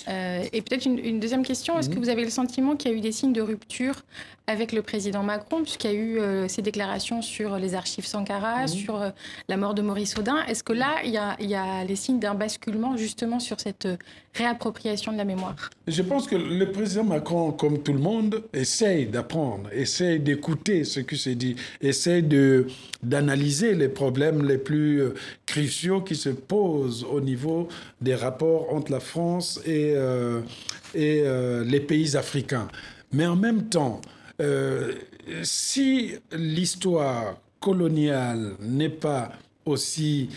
[0.08, 2.00] Euh, et peut-être une, deuxième question, est-ce que mhm.
[2.00, 4.02] vous avez le sentiment qu'il y a eu des signes de rupture
[4.48, 8.62] avec le président Macron, puisqu'il y a eu euh, ces déclarations sur les archives Sankara,
[8.62, 8.68] mhm.
[8.68, 9.10] sur euh,
[9.48, 10.42] la mort de Maurice Audin?
[10.48, 13.60] Est-ce que là, il y, a, il y a les signes d'un basculement justement sur
[13.60, 13.86] cette
[14.34, 15.70] réappropriation de la mémoire?
[15.86, 21.00] Je pense que le président Macron, comme tout le monde, essaye d'apprendre, essaye d'écouter ce
[21.00, 22.24] qui se dit, essaye
[23.02, 25.02] d'analyser les problèmes les plus
[25.46, 27.68] cruciaux qui se posent au niveau
[28.00, 30.40] des rapports entre la France et euh,
[30.94, 32.68] et, euh, les pays africains.
[33.12, 34.00] Mais en même temps,
[34.40, 34.94] euh,
[35.42, 39.32] si l'histoire coloniale n'est pas
[39.64, 40.28] aussi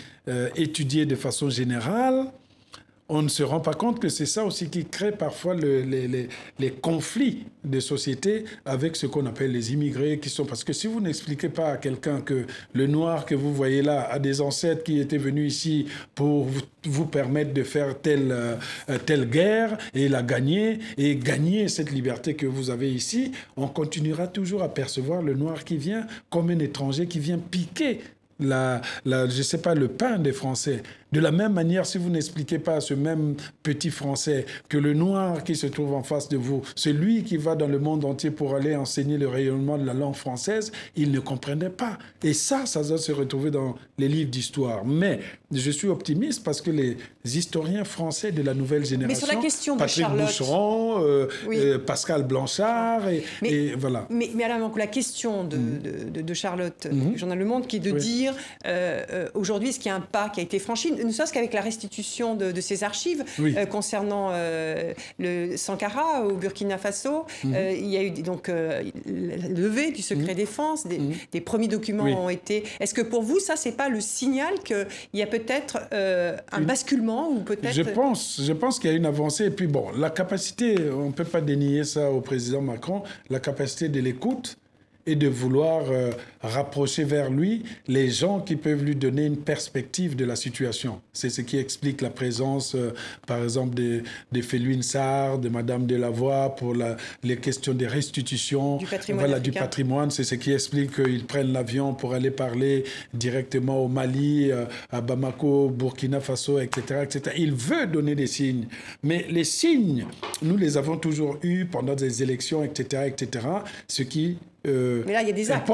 [0.56, 2.26] étudiée de façon générale,
[3.08, 6.28] on ne se rend pas compte que c'est ça aussi qui crée parfois les,
[6.82, 11.00] conflits des sociétés avec ce qu'on appelle les immigrés qui sont parce que si vous
[11.00, 15.00] n'expliquez pas à quelqu'un que le noir que vous voyez là a des ancêtres qui
[15.00, 16.48] étaient venus ici pour
[16.84, 18.56] vous, permettre de faire telle, euh,
[19.04, 24.26] telle guerre et la gagner et gagner cette liberté que vous avez ici, on continuera
[24.26, 28.00] toujours à percevoir le noir qui vient comme un étranger qui vient piquer
[28.40, 30.82] la, la, je sais pas, le pain des Français.
[31.16, 34.92] De la même manière, si vous n'expliquez pas à ce même petit Français que le
[34.92, 38.04] noir qui se trouve en face de vous, c'est lui qui va dans le monde
[38.04, 41.96] entier pour aller enseigner le rayonnement de la langue française, il ne comprenait pas.
[42.22, 44.84] Et ça, ça doit se retrouver dans les livres d'histoire.
[44.84, 49.34] Mais je suis optimiste parce que les historiens français de la nouvelle génération, mais sur
[49.34, 54.06] la question Patrick Boucheron, euh, euh, Pascal Blanchard, et, mais, voilà.
[54.10, 55.56] Mais, mais alors, la question de,
[56.12, 58.34] de, de Charlotte, du journal Le Monde, qui est de dire
[58.66, 60.92] euh, aujourd'hui, est-ce qu'il y a un pas qui a été franchi?
[61.06, 63.54] Ne serait-ce qu'avec la restitution de, de ces archives Oui.
[63.56, 67.24] euh, concernant euh, le Sankara au Burkina Faso.
[67.44, 67.54] Mhm.
[67.54, 71.00] Euh, il y a eu donc la levée du secret défense, des,
[71.32, 72.10] des premiers documents Mhm.
[72.12, 72.14] Oui.
[72.18, 72.64] ont été.
[72.80, 77.30] Est-ce que pour vous, ça, c'est pas le signal qu'il y a peut-être un basculement
[77.30, 77.72] ou peut-être.
[77.74, 79.46] Je pense, je pense qu'il y a une avancée.
[79.46, 83.40] Et puis bon, la capacité, on ne peut pas dénier ça au président Macron, la
[83.40, 84.56] capacité de l'écoute
[85.06, 86.10] et de vouloir euh,
[86.42, 91.00] rapprocher vers lui les gens qui peuvent lui donner une perspective de la situation.
[91.12, 92.92] C'est ce qui explique la présence, euh,
[93.26, 98.76] par exemple, de, de Féluine Sarr, de Madame Delavoye pour la, les questions des restitutions.
[98.78, 100.10] Du patrimoine Voilà, du patrimoine.
[100.10, 105.00] C'est ce qui explique qu'ils prennent l'avion pour aller parler directement au Mali, euh, à
[105.00, 107.36] Bamako, Burkina Faso, etc., etc.
[107.38, 108.66] Il veut donner des signes.
[109.02, 110.06] Mais les signes,
[110.42, 113.46] nous les avons toujours eus pendant des élections, etc., etc.
[113.88, 115.70] Ce qui euh, Mais là, il y a des actes.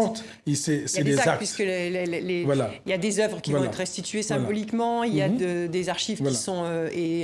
[0.47, 1.39] il- c'est Il y a des, des actes, actes.
[1.39, 2.71] puisque les- les- les- les- Voilà.
[2.87, 4.43] il y a des œuvres qui vont être restituées Voilà.
[4.43, 5.37] symboliquement, il y a Mhm.
[5.39, 6.63] de- des archives qui sont.
[6.65, 7.23] euh, et,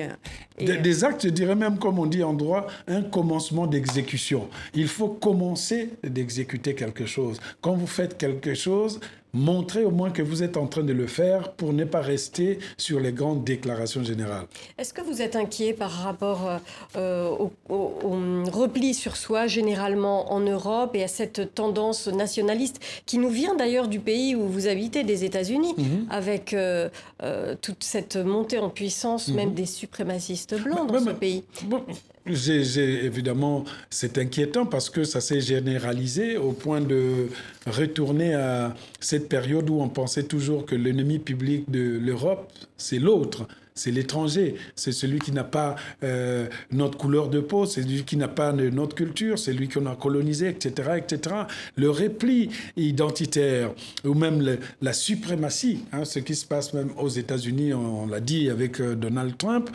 [0.58, 4.48] et- Des, des actes, je dirais même, comme on dit en droit, un commencement d'exécution.
[4.74, 7.38] Il faut commencer d'exécuter quelque chose.
[7.60, 9.00] Quand vous faites quelque chose,
[9.34, 12.58] montrez au moins que vous êtes en train de le faire pour ne pas rester
[12.76, 14.46] sur les grandes déclarations générales.
[14.78, 16.58] Est-ce que vous êtes inquiet par rapport euh,
[16.96, 22.80] euh, au, au- au repli sur soi généralement en Europe et à cette tendance nationaliste
[23.06, 26.06] qui nous vient d'ailleurs du pays où vous habitez, des États-Unis, Mhm.
[26.10, 26.88] avec euh,
[27.22, 31.44] euh, toute cette montée en puissance même des suprémacistes blancs dans Ouais, ce mais- pays?
[31.64, 31.82] Bon,
[32.26, 37.28] évidemment, c'est inquiétant parce que ça s'est généralisé au point de
[37.66, 43.46] retourner à cette période où on pensait toujours que l'ennemi public de l'Europe, c'est l'autre.
[43.78, 48.16] C'est l'étranger, c'est celui qui n'a pas euh, notre couleur de peau, c'est celui qui
[48.16, 51.36] n'a pas notre culture, c'est lui qu'on a colonisé, etc., etc.
[51.76, 53.70] Le repli identitaire
[54.04, 58.18] ou même la suprématie, hein, ce qui se passe même aux États-Unis, on, on l'a
[58.18, 59.70] dit avec euh, Donald Trump,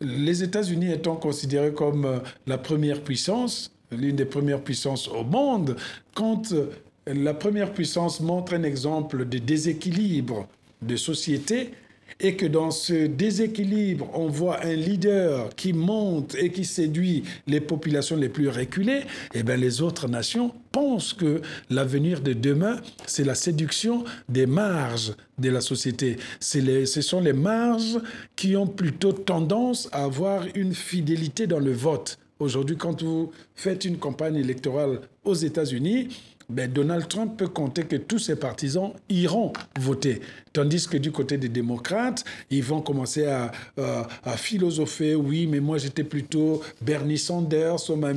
[0.00, 5.76] les États-Unis étant considérés comme euh, la première puissance, l'une des premières puissances au monde,
[6.14, 6.70] quand euh,
[7.06, 10.48] la première puissance montre un exemple de déséquilibre
[10.82, 11.72] de société,
[12.20, 17.60] et que dans ce déséquilibre, on voit un leader qui monte et qui séduit les
[17.60, 19.02] populations les plus reculées,
[19.34, 25.12] eh bien les autres nations pensent que l'avenir de demain, c'est la séduction des marges
[25.38, 26.16] de la société.
[26.54, 27.98] Les- ce sont les marges
[28.36, 32.18] qui ont plutôt tendance à avoir une fidélité dans le vote.
[32.40, 36.08] Aujourd'hui, quand vous faites une campagne électorale aux États-Unis,
[36.48, 40.20] ben, Donald Trump peut compter que tous ses partisans iront voter.
[40.52, 45.14] Tandis que du côté des démocrates, ils vont commencer à, à philosopher.
[45.14, 48.12] Oui, mais moi j'étais plutôt Bernie Sanders, on m'a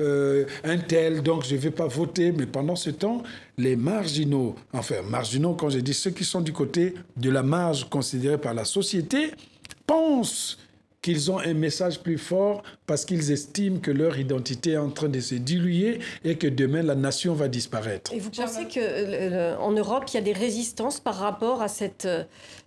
[0.00, 2.32] euh, un tel, donc je ne vais pas voter.
[2.32, 3.22] Mais pendant ce temps,
[3.58, 7.88] les marginaux, enfin marginaux quand je dis ceux qui sont du côté de la marge
[7.88, 9.30] considérée par la société,
[9.86, 10.58] pensent
[11.04, 15.10] qu'ils ont un message plus fort parce qu'ils estiment que leur identité est en train
[15.10, 18.10] de se diluer et que demain la nation va disparaître.
[18.14, 22.24] Et vous pensez qu'en Europe, il y a des résistances par rapport à cette, euh,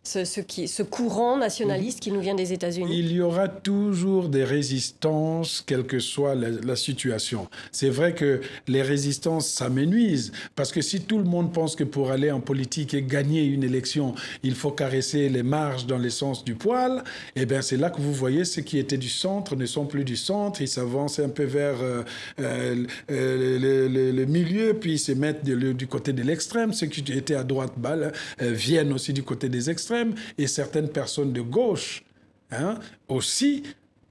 [0.07, 5.85] ce, courant nationaliste qui nous vient des États-Unis Il y aura toujours des résistances, quelle
[5.85, 7.47] que soit la, situation.
[7.71, 11.83] C'est vrai que les résistances, ça m'énuise, parce que si tout le monde pense que
[11.83, 16.09] pour aller en politique et gagner une élection, il faut caresser les marges dans le
[16.09, 17.03] sens du poil,
[17.35, 20.03] eh bien c'est là que vous voyez ceux qui étaient du centre ne sont plus
[20.03, 22.03] du centre, ils s'avancent un peu vers euh,
[22.39, 26.73] euh, le, milieu, puis ils se mettent du côté de l'extrême.
[26.73, 29.96] Ceux qui étaient à droite là, euh, viennent aussi du côté des extrêmes,
[30.37, 32.03] et certaines personnes de gauche
[32.51, 33.63] hein, aussi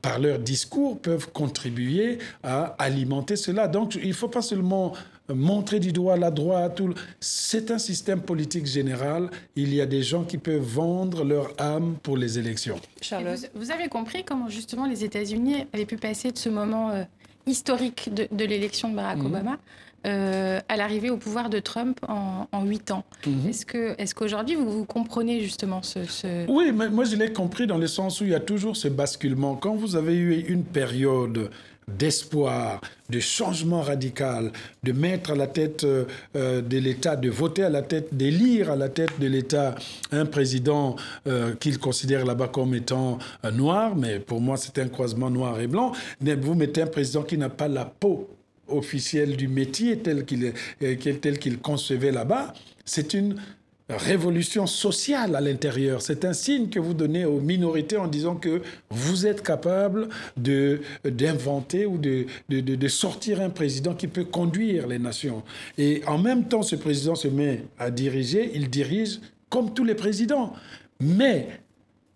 [0.03, 3.66] par leur discours, peuvent contribuer à alimenter cela.
[3.66, 4.92] Donc, il ne faut pas seulement
[5.35, 6.79] montrer du doigt la droite.
[6.81, 9.31] ou C'est un système politique général.
[9.57, 12.77] Il y a des gens qui peuvent vendre leur âme pour les élections.
[13.11, 17.03] Vous, vous avez compris comment justement les États-Unis avaient pu passer de ce moment euh,
[17.47, 19.27] historique de, de l'élection de Barack Mhm.
[19.27, 19.59] Obama
[20.07, 23.05] euh, à l'arrivée au pouvoir de Trump en en huit ans.
[23.27, 23.49] Mhm.
[23.49, 27.33] Est-ce que, est-ce qu'aujourd'hui vous, vous comprenez justement ce, ce- Oui, mais moi je l'ai
[27.33, 29.57] compris dans le sens où il y a toujours ce basculement.
[29.57, 31.51] Quand vous avez eu une période
[31.88, 34.51] d'espoir, de changement radical,
[34.83, 38.72] de mettre à la tête euh, euh, de l'État, de voter à la tête, d'élire
[38.72, 39.77] à la tête de l'État
[40.11, 40.96] un président
[41.29, 43.18] euh, qu'il considère là-bas comme étant
[43.53, 47.38] noir, mais pour moi c'est un croisement noir et blanc, vous mettez un président qui
[47.38, 48.31] n'a pas la peau
[48.66, 50.53] officielle du métier tel qu'il
[51.39, 52.53] qu'il concevait là-bas,
[52.84, 53.37] c'est une
[53.89, 56.03] révolution sociale à l'intérieur.
[56.03, 61.87] C'est un signe que vous donnez aux minorités en disant que vous êtes capable d'inventer
[61.87, 65.43] ou de- de sortir un président qui peut conduire les nations.
[65.78, 69.95] Et en même temps, ce président se met à diriger, il dirige comme tous les
[69.95, 70.53] présidents.
[71.01, 71.49] Mais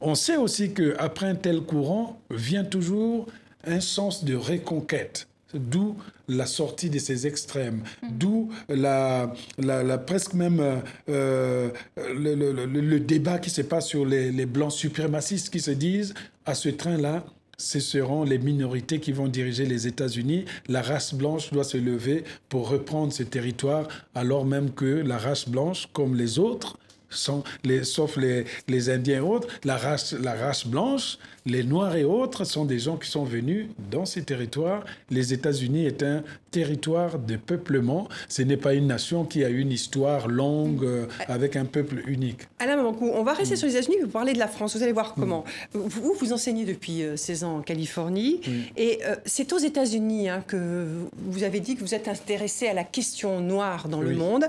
[0.01, 3.27] on sait aussi qu'après un tel courant vient toujours
[3.65, 5.29] un sens de reconquête.
[5.55, 5.97] D'où
[6.29, 13.63] la sortie de ces extrêmes, d'où la, la, presque même euh, le, débat qui se
[13.63, 16.15] passe sur les, les blancs suprémacistes qui se disent
[16.47, 17.25] à ce train-là,
[17.61, 20.47] ce seront les minorités qui vont diriger les États-Unis.
[20.69, 25.49] La race blanche doit se lever pour reprendre ces territoires, alors même que la race
[25.49, 26.79] blanche, comme les autres,
[27.11, 31.97] sont les, sauf les, les Indiens et autres, la race, la race blanche les Noirs
[31.97, 34.85] et autres sont des gens qui sont venus dans ces territoires.
[35.11, 38.09] Les États-Unis est un territoire de peuplement.
[38.29, 42.41] Ce n'est pas une nation qui a une histoire longue euh, avec un peuple unique.
[42.59, 44.77] Alain Mancou, on va rester sur les États-Unis, vous parlez de la France.
[44.77, 45.45] Vous allez voir comment.
[45.73, 48.41] Vous, vous enseignez depuis 16 euh, ans en Californie.
[48.77, 50.87] Et euh, c'est aux États-Unis hein, que
[51.27, 54.45] vous avez dit que vous êtes intéressé à la question noire dans le monde.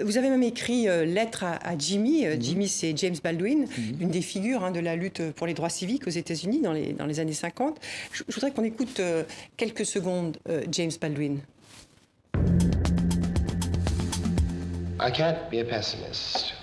[0.00, 2.24] vous avez même écrit Lettre à, Jimmy.
[2.40, 3.66] Jimmy, c'est James Baldwin,
[4.00, 6.92] une des figures hein, de la lutte pour les droits civiques aux États-Unis dans les,
[6.92, 7.78] dans les années 50.
[8.12, 9.24] Je, voudrais qu'on écoute euh,
[9.56, 11.40] quelques secondes euh, James Baldwin.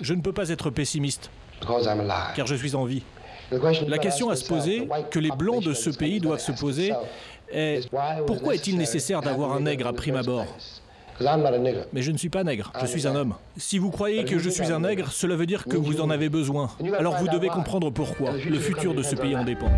[0.00, 1.30] Je ne peux pas être pessimiste,
[1.60, 3.02] car je suis en vie.
[3.86, 6.92] La question à se poser, que les Blancs de ce pays doivent se poser,
[7.50, 7.88] est
[8.26, 10.46] pourquoi est-il nécessaire d'avoir un nègre à prime abord?
[11.92, 13.34] Mais je ne suis pas nègre, je suis un homme.
[13.56, 16.28] Si vous croyez que je suis un nègre, cela veut dire que vous en avez
[16.28, 16.70] besoin.
[16.98, 18.32] Alors vous devez comprendre pourquoi.
[18.32, 19.70] Le futur de ce pays en dépend.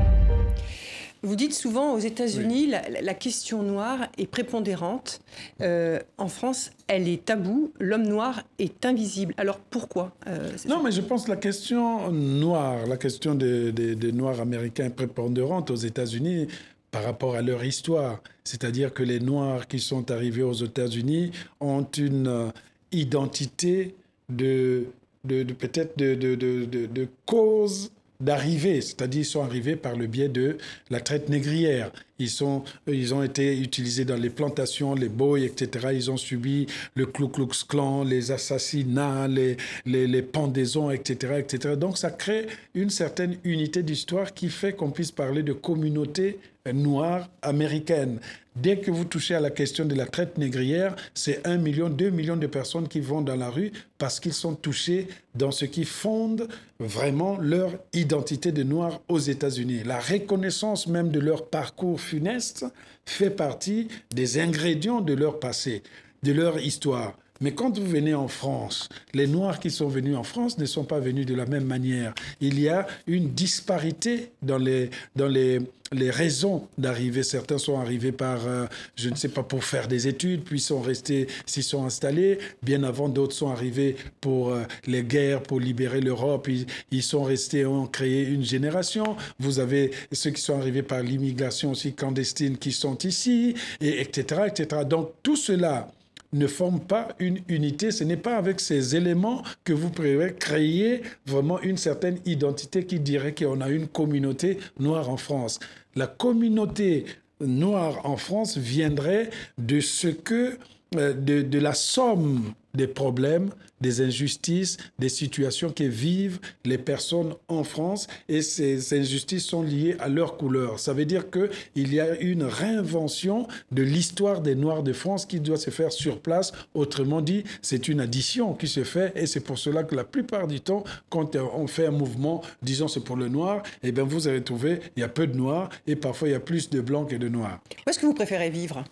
[1.25, 2.71] Vous dites souvent aux États-Unis,
[3.01, 5.21] la, question noire est prépondérante.
[5.63, 7.73] Euh, en France, elle est taboue.
[7.81, 9.33] L'homme noir est invisible.
[9.39, 14.13] Alors pourquoi euh, Non, mais je pense que la question noire, la question des, des
[14.13, 16.47] Noirs américains est prépondérante aux États-Unis
[16.95, 18.23] par rapport à leur histoire.
[18.45, 22.51] C'est-à-dire que les Noirs qui sont arrivés aux États-Unis ont une euh,
[22.93, 23.97] identité
[24.29, 24.85] de,
[25.25, 27.91] de, peut-être de, de, cause
[28.21, 30.57] d'arriver, c'est-à-dire ils sont arrivés par le biais de
[30.89, 31.91] la traite négrière.
[32.19, 35.89] Ils, sont, ils ont été utilisés dans les plantations, les boys, etc.
[35.93, 41.77] Ils ont subi le Ku Klux Klan, les assassinats, les, les, les pendaisons, etc., etc.
[41.77, 46.39] Donc ça crée une certaine unité d'histoire qui fait qu'on puisse parler de communauté
[46.73, 48.21] noire américaine.
[48.57, 52.11] Dès que vous touchez à la question de la traite négrière, c'est un million, deux
[52.11, 55.85] millions de personnes qui vont dans la rue parce qu'ils sont touchés dans ce qui
[55.85, 56.49] fonde
[56.79, 59.83] vraiment leur identité de noir aux États-Unis.
[59.85, 62.67] La reconnaissance même de leur parcours funeste
[63.05, 65.83] fait partie des ingrédients de leur passé,
[66.23, 67.17] de leur histoire.
[67.45, 70.85] Mais quand vous venez en France, les Noirs qui sont venus en France ne sont
[70.85, 72.15] pas venus de la même manière.
[72.41, 75.61] Il y a une disparité dans les, dans les,
[75.93, 77.23] les raisons d'arriver.
[77.23, 78.65] Certains sont arrivés par, euh,
[78.97, 82.39] je ne sais pas, pour faire des études, puis sont restés, s'y sont installés.
[82.63, 86.49] Bien avant, d'autres sont arrivés pour euh, les guerres, pour libérer l'Europe.
[86.91, 89.17] Ils, sont restés, ont créé une génération.
[89.39, 94.45] Vous avez ceux qui sont arrivés par l'immigration aussi clandestine qui sont ici, et etc.,
[94.47, 94.81] etc.
[94.89, 95.91] Donc tout cela
[96.35, 97.91] ne forment pas une unité.
[97.91, 103.01] Ce n'est pas avec ces éléments que vous pourrez créer vraiment une certaine identité qui
[103.01, 105.61] dirait qu'on a une communauté noire en France.
[105.95, 107.07] La communauté
[107.41, 110.59] noire en France viendrait de ce que,
[110.93, 117.65] de, de la somme des problèmes, des injustices, des situations que vivent les personnes en
[117.65, 120.81] France et ces injustices sont liées à leur couleur.
[120.81, 125.41] Ça veut dire qu'il y a une réinvention de l'histoire des Noirs de France qui
[125.41, 126.53] doit se faire sur place.
[126.75, 130.47] Autrement dit, c'est une addition qui se fait et c'est pour cela que la plupart
[130.47, 134.27] du temps, quand on fait un mouvement, disons c'est pour le noir, eh bien vous
[134.27, 136.81] allez trouver, il y a peu de noirs et parfois il y a plus de
[136.81, 137.61] blancs que de noirs.
[137.87, 138.85] Où est-ce que vous préférez vivre?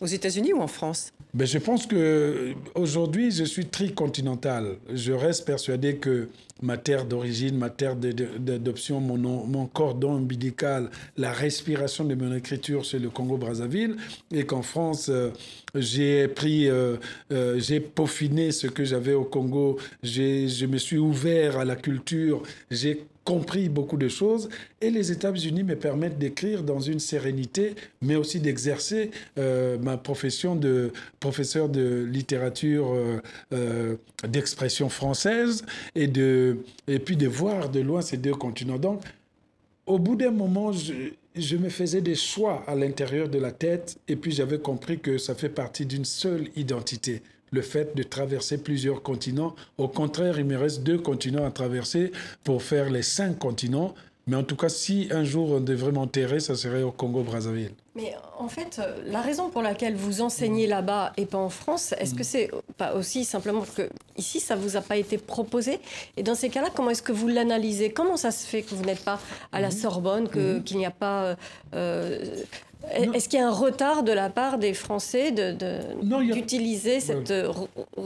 [0.00, 1.12] Aux États-Unis ou en France?
[1.32, 4.76] Ben, Je pense que aujourd'hui, je suis tricontinental.
[4.92, 6.28] Je reste persuadé que
[6.62, 12.98] ma terre d'origine, ma terre d'adoption, mon, cordon ombilical, la respiration de mon écriture, c'est
[12.98, 13.96] le Congo-Brazzaville.
[14.32, 15.30] Et qu'en France, euh,
[15.74, 16.96] j'ai pris, euh,
[17.32, 19.78] euh, j'ai peaufiné ce que j'avais au Congo.
[20.02, 22.42] Je me suis ouvert à la culture.
[22.70, 24.48] J'ai compris beaucoup de choses
[24.80, 30.92] et les États-Unis me permettent d'écrire dans une sérénité, mais aussi d'exercer ma profession de
[31.20, 32.86] professeur de littérature
[34.28, 35.64] d'expression française
[35.94, 38.78] et de et puis de voir de loin ces deux continents.
[38.78, 39.00] Donc,
[39.86, 44.16] au bout d'un moment, je, me faisais des choix à l'intérieur de la tête et
[44.16, 47.22] puis j'avais compris que ça fait partie d'une seule identité
[47.54, 49.54] le fait de traverser plusieurs continents.
[49.78, 53.94] Au contraire, il me reste deux continents à traverser pour faire les cinq continents.
[54.26, 57.72] Mais en tout cas, si un jour on devrait m'enterrer, ça serait au Congo-Brazzaville.
[57.94, 61.94] Mais en fait, euh, la raison pour laquelle vous enseignez là-bas et pas en France,
[61.98, 62.24] est-ce que mm.
[62.24, 65.78] c'est pas aussi simplement que ici, ça vous a pas été proposé?
[66.16, 67.90] Et dans ces cas-là, comment est-ce que vous l'analysez?
[67.90, 69.20] Comment ça se fait que vous n'êtes pas
[69.52, 69.72] à la mm.
[69.72, 70.64] Sorbonne, mm.
[70.64, 71.34] qu'il n'y a pas euh,
[71.74, 72.24] euh,
[72.92, 77.32] est-ce qu'il y a un retard de la part des Français d'utiliser de, cette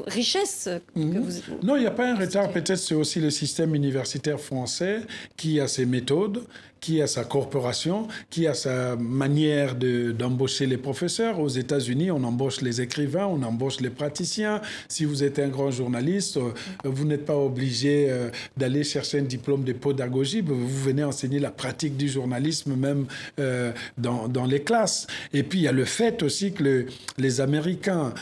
[0.06, 1.20] richesse que mhm.
[1.20, 1.66] vous...
[1.66, 2.50] Non, il n'y a pas un retard.
[2.50, 5.02] Peut-être c'est aussi le système universitaire français
[5.36, 6.42] qui a ses méthodes,
[6.80, 11.40] qui a sa corporation, qui a sa manière d'embaucher les professeurs.
[11.40, 14.60] Aux États-Unis, on embauche les écrivains, on embauche les praticiens.
[14.88, 16.52] Si vous êtes un grand journaliste, euh,
[16.84, 20.40] vous n'êtes pas obligé euh, d'aller chercher un diplôme de pédagogie.
[20.40, 23.06] Vous venez enseigner la pratique du journalisme même
[23.38, 24.60] euh, dans, dans, les
[25.32, 26.86] Et puis, il y a le fait aussi que
[27.18, 28.12] les Américains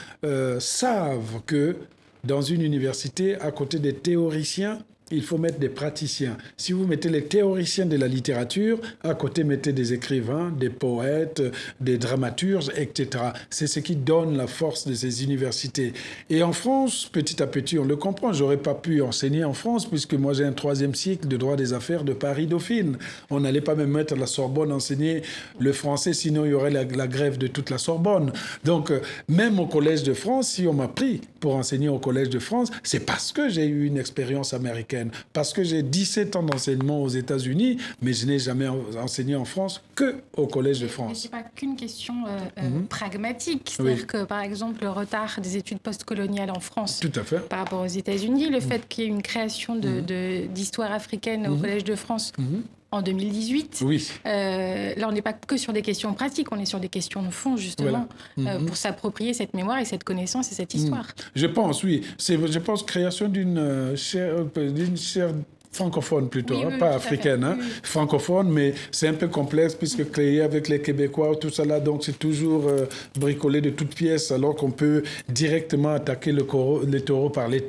[0.58, 1.76] savent que
[2.24, 4.78] dans une université, à côté des théoriciens,
[5.12, 6.36] il faut mettre des praticiens.
[6.56, 11.42] Si vous mettez les théoriciens de la littérature, à côté mettez des écrivains, des poètes,
[11.80, 13.26] des dramaturges, etc.
[13.48, 15.92] C'est ce qui donne la force de ces universités.
[16.28, 18.32] Et en France, petit à petit, on le comprend.
[18.32, 21.72] J'aurais pas pu enseigner en France puisque moi j'ai un troisième cycle de droit des
[21.72, 22.98] affaires de Paris-Dauphine.
[23.30, 25.22] On n'allait pas me mettre à la Sorbonne enseigner
[25.60, 28.32] le français, sinon il y aurait la, la grève de toute la Sorbonne.
[28.64, 32.30] Donc euh, même au Collège de France, si on m'a pris pour enseigner au Collège
[32.30, 34.95] de France, c'est parce que j'ai eu une expérience américaine
[35.32, 39.82] parce que j'ai 17 ans d'enseignement aux États-Unis, mais je n'ai jamais enseigné en France
[39.94, 41.18] que au Collège de France.
[41.20, 42.86] Ce n'est pas qu'une question euh, euh, mhm.
[42.86, 43.72] pragmatique.
[43.76, 47.40] C'est-à-dire que, par exemple, le retard des études postcoloniales en France Tout à fait.
[47.48, 48.62] par rapport aux États-Unis, le mhm.
[48.62, 50.96] fait qu'il y ait une création d'histoire de, mhm.
[50.96, 52.32] africaine au Collège de France
[52.92, 53.82] en 2018.
[53.84, 54.08] Oui.
[54.26, 57.22] Euh, là, on n'est pas que sur des questions pratiques, on est sur des questions
[57.22, 58.08] de fond, justement,
[58.38, 58.66] euh, mhm.
[58.66, 60.80] pour s'approprier cette mémoire et cette connaissance et cette mhm.
[60.80, 61.06] histoire.
[61.34, 62.02] Je pense, oui.
[62.18, 65.32] Je pense création d'une euh, chaire, d'une chaire
[65.72, 70.68] francophone plutôt, hein, pas africaine, hein, francophone, mais c'est un peu complexe puisque créé avec
[70.68, 72.86] les Québécois, tout ça là, donc c'est toujours euh,
[73.18, 76.46] bricolé de toutes pièces alors qu'on peut directement attaquer le,
[76.86, 77.64] les taureaux par les,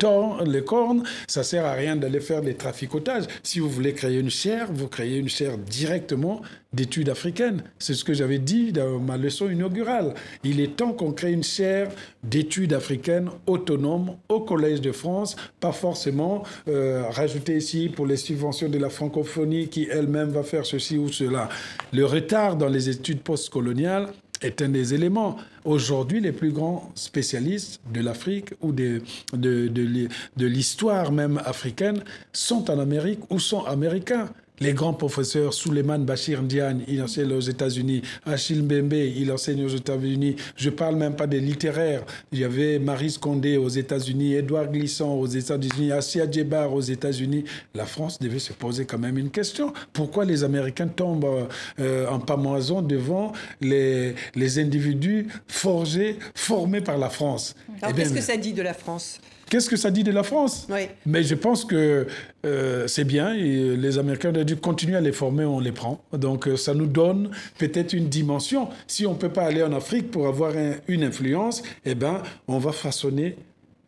[0.46, 1.04] les cornes.
[1.28, 3.26] Ça sert à rien d'aller faire des traficotages.
[3.44, 6.42] Si vous voulez créer une chaire, vous créez une chaire directement
[6.74, 7.64] d'études africaines.
[7.80, 10.14] C'est ce que j'avais dit dans ma leçon inaugurale.
[10.44, 11.90] Il est temps qu'on crée une chaire
[12.24, 18.70] d'études africaines autonomes au Collège de France, pas forcément euh, rajouter ici pour les subventions
[18.70, 21.50] de la francophonie qui elle-même va faire ceci ou cela.
[21.94, 24.10] Le retard dans les études postcoloniales
[24.42, 25.38] est un des éléments.
[25.66, 29.02] Aujourd'hui, les plus grands spécialistes de l'Afrique ou de,
[29.34, 34.30] de, l'histoire même africaine sont en Amérique ou sont américains
[34.60, 39.76] les grands professeurs, Suleiman Bachir Ndiaye, il enseigne aux États-Unis, Achille Mbembe, il enseigne aux
[39.76, 40.36] États-Unis.
[40.56, 42.04] Je ne parle même pas des littéraires.
[42.32, 47.44] Il y avait Marie Condé aux États-Unis, Édouard Glisson aux États-Unis, Assia Djebar aux États-Unis.
[47.76, 49.74] La France devait se poser quand même une question.
[49.94, 51.48] Pourquoi les Américains tombent
[51.80, 57.56] euh, en pamoison devant les, les individus forgés, formés par la France?
[57.82, 59.20] Alors, eh qu'est-ce que ça dit de la France?
[59.50, 60.88] Qu'est-ce que ça dit de la France oui.
[61.06, 62.08] Mais je pense que
[62.46, 66.04] euh, c'est bien et les Américains ont dû continuer à les former, on les prend.
[66.14, 68.70] Donc euh, ça nous donne peut-être une dimension.
[68.88, 70.54] Si on ne peut pas aller en Afrique pour avoir
[70.88, 73.38] une influence, eh ben, on va façonner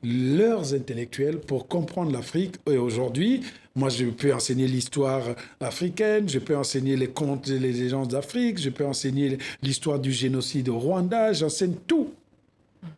[0.03, 2.55] leurs intellectuels pour comprendre l'Afrique.
[2.72, 3.41] Et aujourd'hui,
[3.76, 5.24] moi, je peux enseigner l'histoire
[5.60, 10.12] africaine, je peux enseigner les contes et les légendes d'Afrique, je peux enseigner l'histoire du
[10.12, 12.12] génocide au Rwanda, j'enseigne tout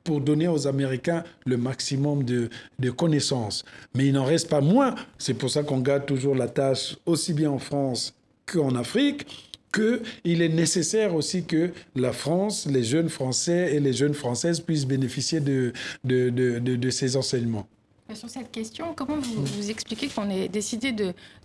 [0.03, 2.49] pour donner aux Américains le maximum de,
[2.91, 3.63] connaissances.
[3.95, 4.95] Mais il n'en reste pas moins.
[5.17, 8.13] C'est pour ça qu'on garde toujours la tâche aussi bien en France
[8.45, 14.13] qu'en Afrique qu'il est nécessaire aussi que la France, les jeunes Français et les jeunes
[14.13, 15.71] Françaises puissent bénéficier de,
[16.03, 17.65] de, de ces enseignements.
[18.15, 20.93] Sur cette question, comment vous, expliquez qu'on ait décidé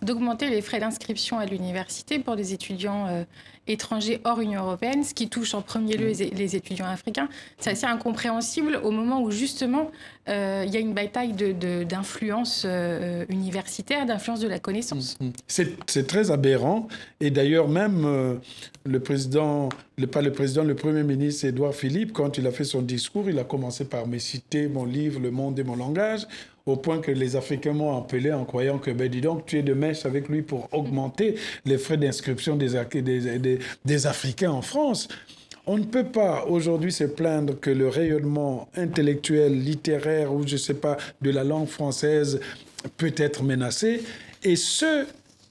[0.01, 3.23] d'augmenter les frais d'inscription à l'université pour les étudiants euh,
[3.67, 7.85] étrangers hors Union européenne, ce qui touche en premier lieu les, étudiants africains C'est assez
[7.85, 9.91] incompréhensible au moment où justement
[10.29, 15.17] euh, il y a une bataille d'influence de, euh, universitaire, d'influence de la connaissance.
[15.19, 15.31] Mm, mm.
[15.87, 16.87] C'est très aberrant.
[17.19, 18.39] Et d'ailleurs, même
[18.85, 19.69] le président,
[20.11, 23.39] pas le président, le Premier ministre Édouard Philippe, quand il a fait son discours, il
[23.39, 26.27] a commencé par me citer mon livre Le monde et mon langage
[26.67, 29.63] au point que les Africains m'ont appelé en croyant que, ben dis donc, tu es
[29.63, 35.07] de mèche avec lui pour augmenter les frais d'inscription des, des, des, Africains en France.
[35.65, 40.57] On ne peut pas aujourd'hui se plaindre que le rayonnement intellectuel, littéraire ou je ne
[40.57, 42.39] sais pas de la langue française
[42.97, 44.03] peut être menacé.
[44.43, 45.05] Et ce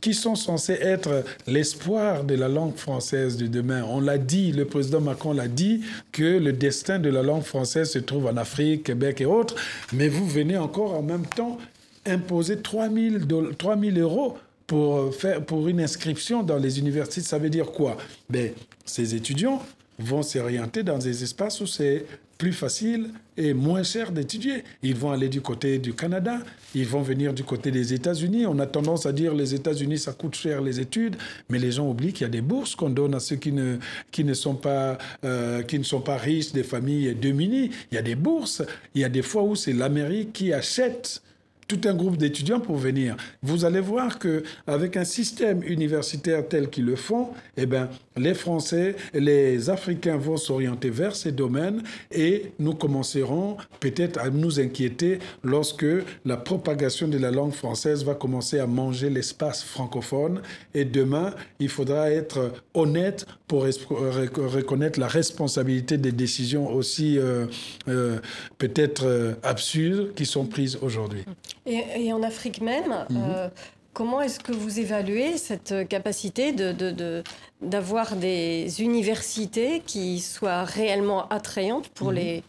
[0.06, 3.82] qui sont censés être l'espoir de la langue française de demain.
[3.88, 5.80] On l'a dit, le président Macron l'a dit,
[6.12, 9.56] que le destin de la langue française se trouve en Afrique, Québec et autres,
[9.92, 11.58] mais vous venez encore en même temps
[12.04, 14.38] imposer 3 000, euros
[14.68, 17.96] pour, faire, pour une inscription dans les universités, ça veut dire quoi?
[18.30, 18.52] Ben,
[18.84, 19.60] Ces étudiants
[19.98, 22.06] vont s'orienter dans des espaces où c'est
[22.38, 24.64] plus facile et moins cher d'étudier.
[24.82, 26.38] Ils vont aller du côté du Canada,
[26.74, 28.46] ils vont venir du côté des États-Unis.
[28.46, 31.16] On a tendance à dire les États-Unis, ça coûte cher les études,
[31.48, 33.78] mais les gens oublient qu'il y a des bourses qu'on donne à ceux qui ne,
[34.10, 37.70] qui ne, sont, pas, euh, qui ne sont pas riches, des familles démunies.
[37.90, 38.62] Il y a des bourses.
[38.94, 41.22] Il y a des fois où c'est l'Amérique qui achète
[41.68, 43.16] tout un groupe d'étudiants pour venir.
[43.42, 48.34] Vous allez voir que avec un système universitaire tel qu'ils le font, eh ben, les
[48.34, 55.18] Français, les Africains vont s'orienter vers ces domaines et nous commencerons peut-être à nous inquiéter
[55.42, 55.86] lorsque
[56.24, 60.40] la propagation de la langue française va commencer à manger l'espace francophone.
[60.74, 67.46] Et demain, il faudra être honnête pour reconnaître la responsabilité des décisions aussi euh,
[67.88, 68.18] euh,
[68.58, 71.24] peut-être euh, absurdes qui sont prises aujourd'hui.
[71.66, 73.16] Et, en Afrique même, mhm.
[73.16, 73.48] euh,
[73.96, 81.88] comment est-ce que vous évaluez cette capacité d'avoir de, des universités qui soient réellement attrayantes
[81.88, 82.16] pour mhm.
[82.16, 82.42] les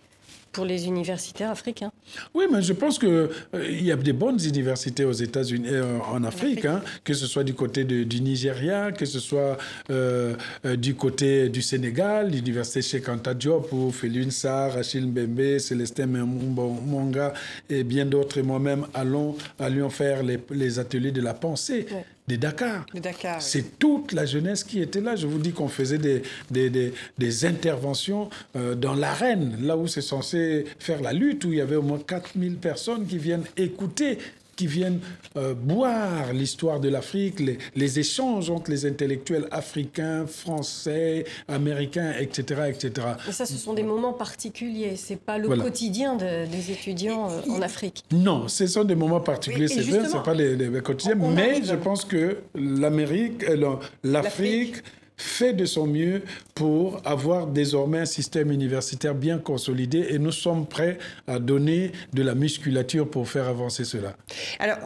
[0.51, 1.91] pour les universitaires africains.
[2.33, 3.29] Oui, mais je pense qu'il euh,
[3.69, 7.53] y a des bonnes universités aux États-Unis, euh, en Afrique, hein, que ce soit du
[7.53, 9.57] côté du Nigeria, que ce soit
[9.89, 10.35] euh,
[10.77, 17.33] du côté du Sénégal, l'université Cheikh Anta Diop, où Félix Sarr, Rachel Mbembe, Célestin Monga
[17.69, 21.85] et bien d'autres, et moi-même, allons, allions faire les, les, ateliers de la pensée
[22.27, 22.85] de Dakar.
[22.93, 25.15] Dakar C'est toute la jeunesse qui était là.
[25.15, 26.69] Je vous dis qu'on faisait des, des,
[27.17, 31.61] des, interventions euh, dans l'arène, là où c'est censé faire la lutte, où il y
[31.61, 34.17] avait au moins 4000 personnes qui viennent écouter
[34.57, 34.99] qui viennent
[35.37, 37.39] euh, boire l'histoire de l'Afrique,
[37.75, 43.07] les, échanges entre les intellectuels africains, français, américains, etc., etc.
[43.29, 44.95] Et ça, ce sont des moments particuliers.
[44.97, 48.03] C'est pas le quotidien des étudiants euh, en Afrique.
[48.11, 49.67] Non, ce sont des moments particuliers.
[49.69, 51.15] c'est vrai, c'est pas les, les quotidiens.
[51.15, 54.77] mais je pense que l'Amérique, euh, l'Afrique
[55.17, 56.21] fait de son mieux
[56.53, 62.21] pour avoir désormais un système universitaire bien consolidé et nous sommes prêts à donner de
[62.21, 64.15] la musculature pour faire avancer cela.
[64.59, 64.77] Alors,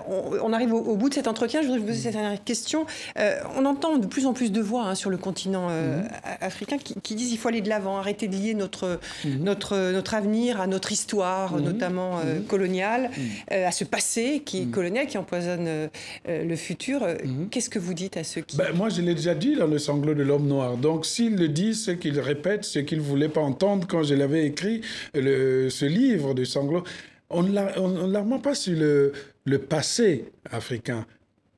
[0.41, 1.61] on, arrive au, bout de cet entretien.
[1.61, 2.85] Je voudrais vous poser cette dernière question.
[3.17, 6.09] Euh, on entend de plus en plus de voix hein, sur le continent euh, mhm.
[6.39, 9.43] africain qui, disent qu'il faut aller de l'avant, arrêter de lier notre, mhm.
[9.43, 11.63] notre, notre avenir à notre histoire, mhm.
[11.63, 13.11] notamment euh, coloniale,
[13.49, 15.89] à ce passé qui est colonial, qui empoisonne
[16.27, 17.05] le futur.
[17.49, 18.57] Qu'est-ce que vous dites à ceux qui...
[18.57, 20.77] Ben, moi, je l'ai déjà dit dans le sanglot de l'homme noir.
[20.77, 24.13] Donc s'il le dit, ce qu'il répète, ce qu'il ne voulait pas entendre quand je
[24.13, 24.81] l'avais écrit,
[25.13, 26.83] ce livre de sanglots,
[27.29, 29.13] on ne l'arme pas sur le,
[29.45, 31.05] le passé africain,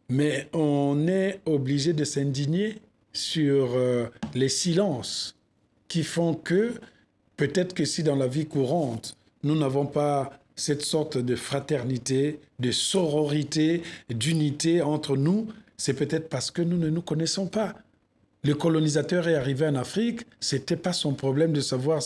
[0.09, 2.79] mais on est obligé de s'indigner
[3.13, 5.35] sur euh, les silences
[5.87, 6.73] qui font que
[7.37, 12.71] peut-être que si dans la vie courante, nous n'avons pas cette sorte de fraternité, de
[12.71, 15.47] sororité, d'unité entre nous,
[15.77, 17.75] c'est peut-être parce que nous ne nous connaissons pas.
[18.45, 22.01] Le colonisateur est arrivé en Afrique, c'était pas son problème de savoir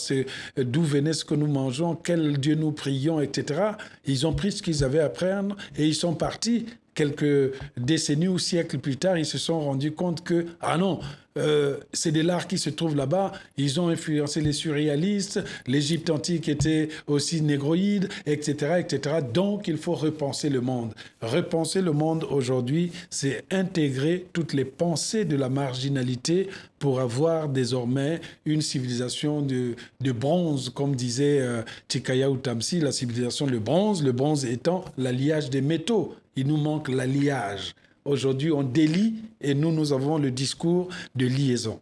[0.56, 3.72] d'où venait ce que nous mangeons, quel Dieu nous prions, etc.
[4.06, 8.38] Ils ont pris ce qu'ils avaient à prendre et ils sont partis quelques décennies ou
[8.38, 11.00] siècles plus tard, ils se sont rendus compte que, ah non,
[11.38, 13.32] euh, c'est des l'art qui se trouvent là-bas.
[13.56, 19.16] Ils ont influencé les surréalistes, l'Égypte antique était aussi négroïde, etc., etc.
[19.32, 20.94] Donc, il faut repenser le monde.
[21.22, 28.20] Repenser le monde aujourd'hui, c'est intégrer toutes les pensées de la marginalité pour avoir désormais
[28.44, 34.12] une civilisation de, de bronze, comme disait euh, Tikaya Utamsi, la civilisation de bronze, le
[34.12, 37.74] bronze étant l'alliage des métaux il nous manque l'alliage.
[38.04, 41.80] Aujourd'hui, on délie et nous, nous avons le discours de liaison.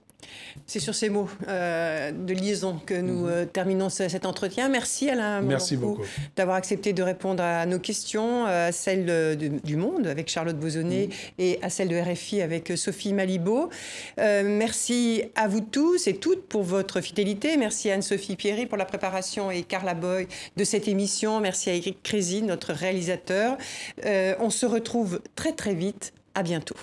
[0.66, 3.28] C'est sur ces mots euh, de liaison que nous mhm.
[3.28, 4.68] euh, terminons cet entretien.
[4.68, 6.02] Merci Alain Merci beaucoup
[6.34, 11.12] d'avoir accepté de répondre à nos questions, à celles du Monde avec Charlotte Bozonnet mhm.
[11.38, 13.70] et à celles de RFI avec Sophie Malibaud.
[14.18, 17.56] Euh, merci à vous tous et toutes pour votre fidélité.
[17.56, 21.40] Merci à Anne-Sophie Pierry pour la préparation et Carla Boy de cette émission.
[21.40, 23.56] Merci à Eric Crézy, notre réalisateur.
[24.04, 26.12] on se retrouve très très vite.
[26.34, 26.76] À bientôt.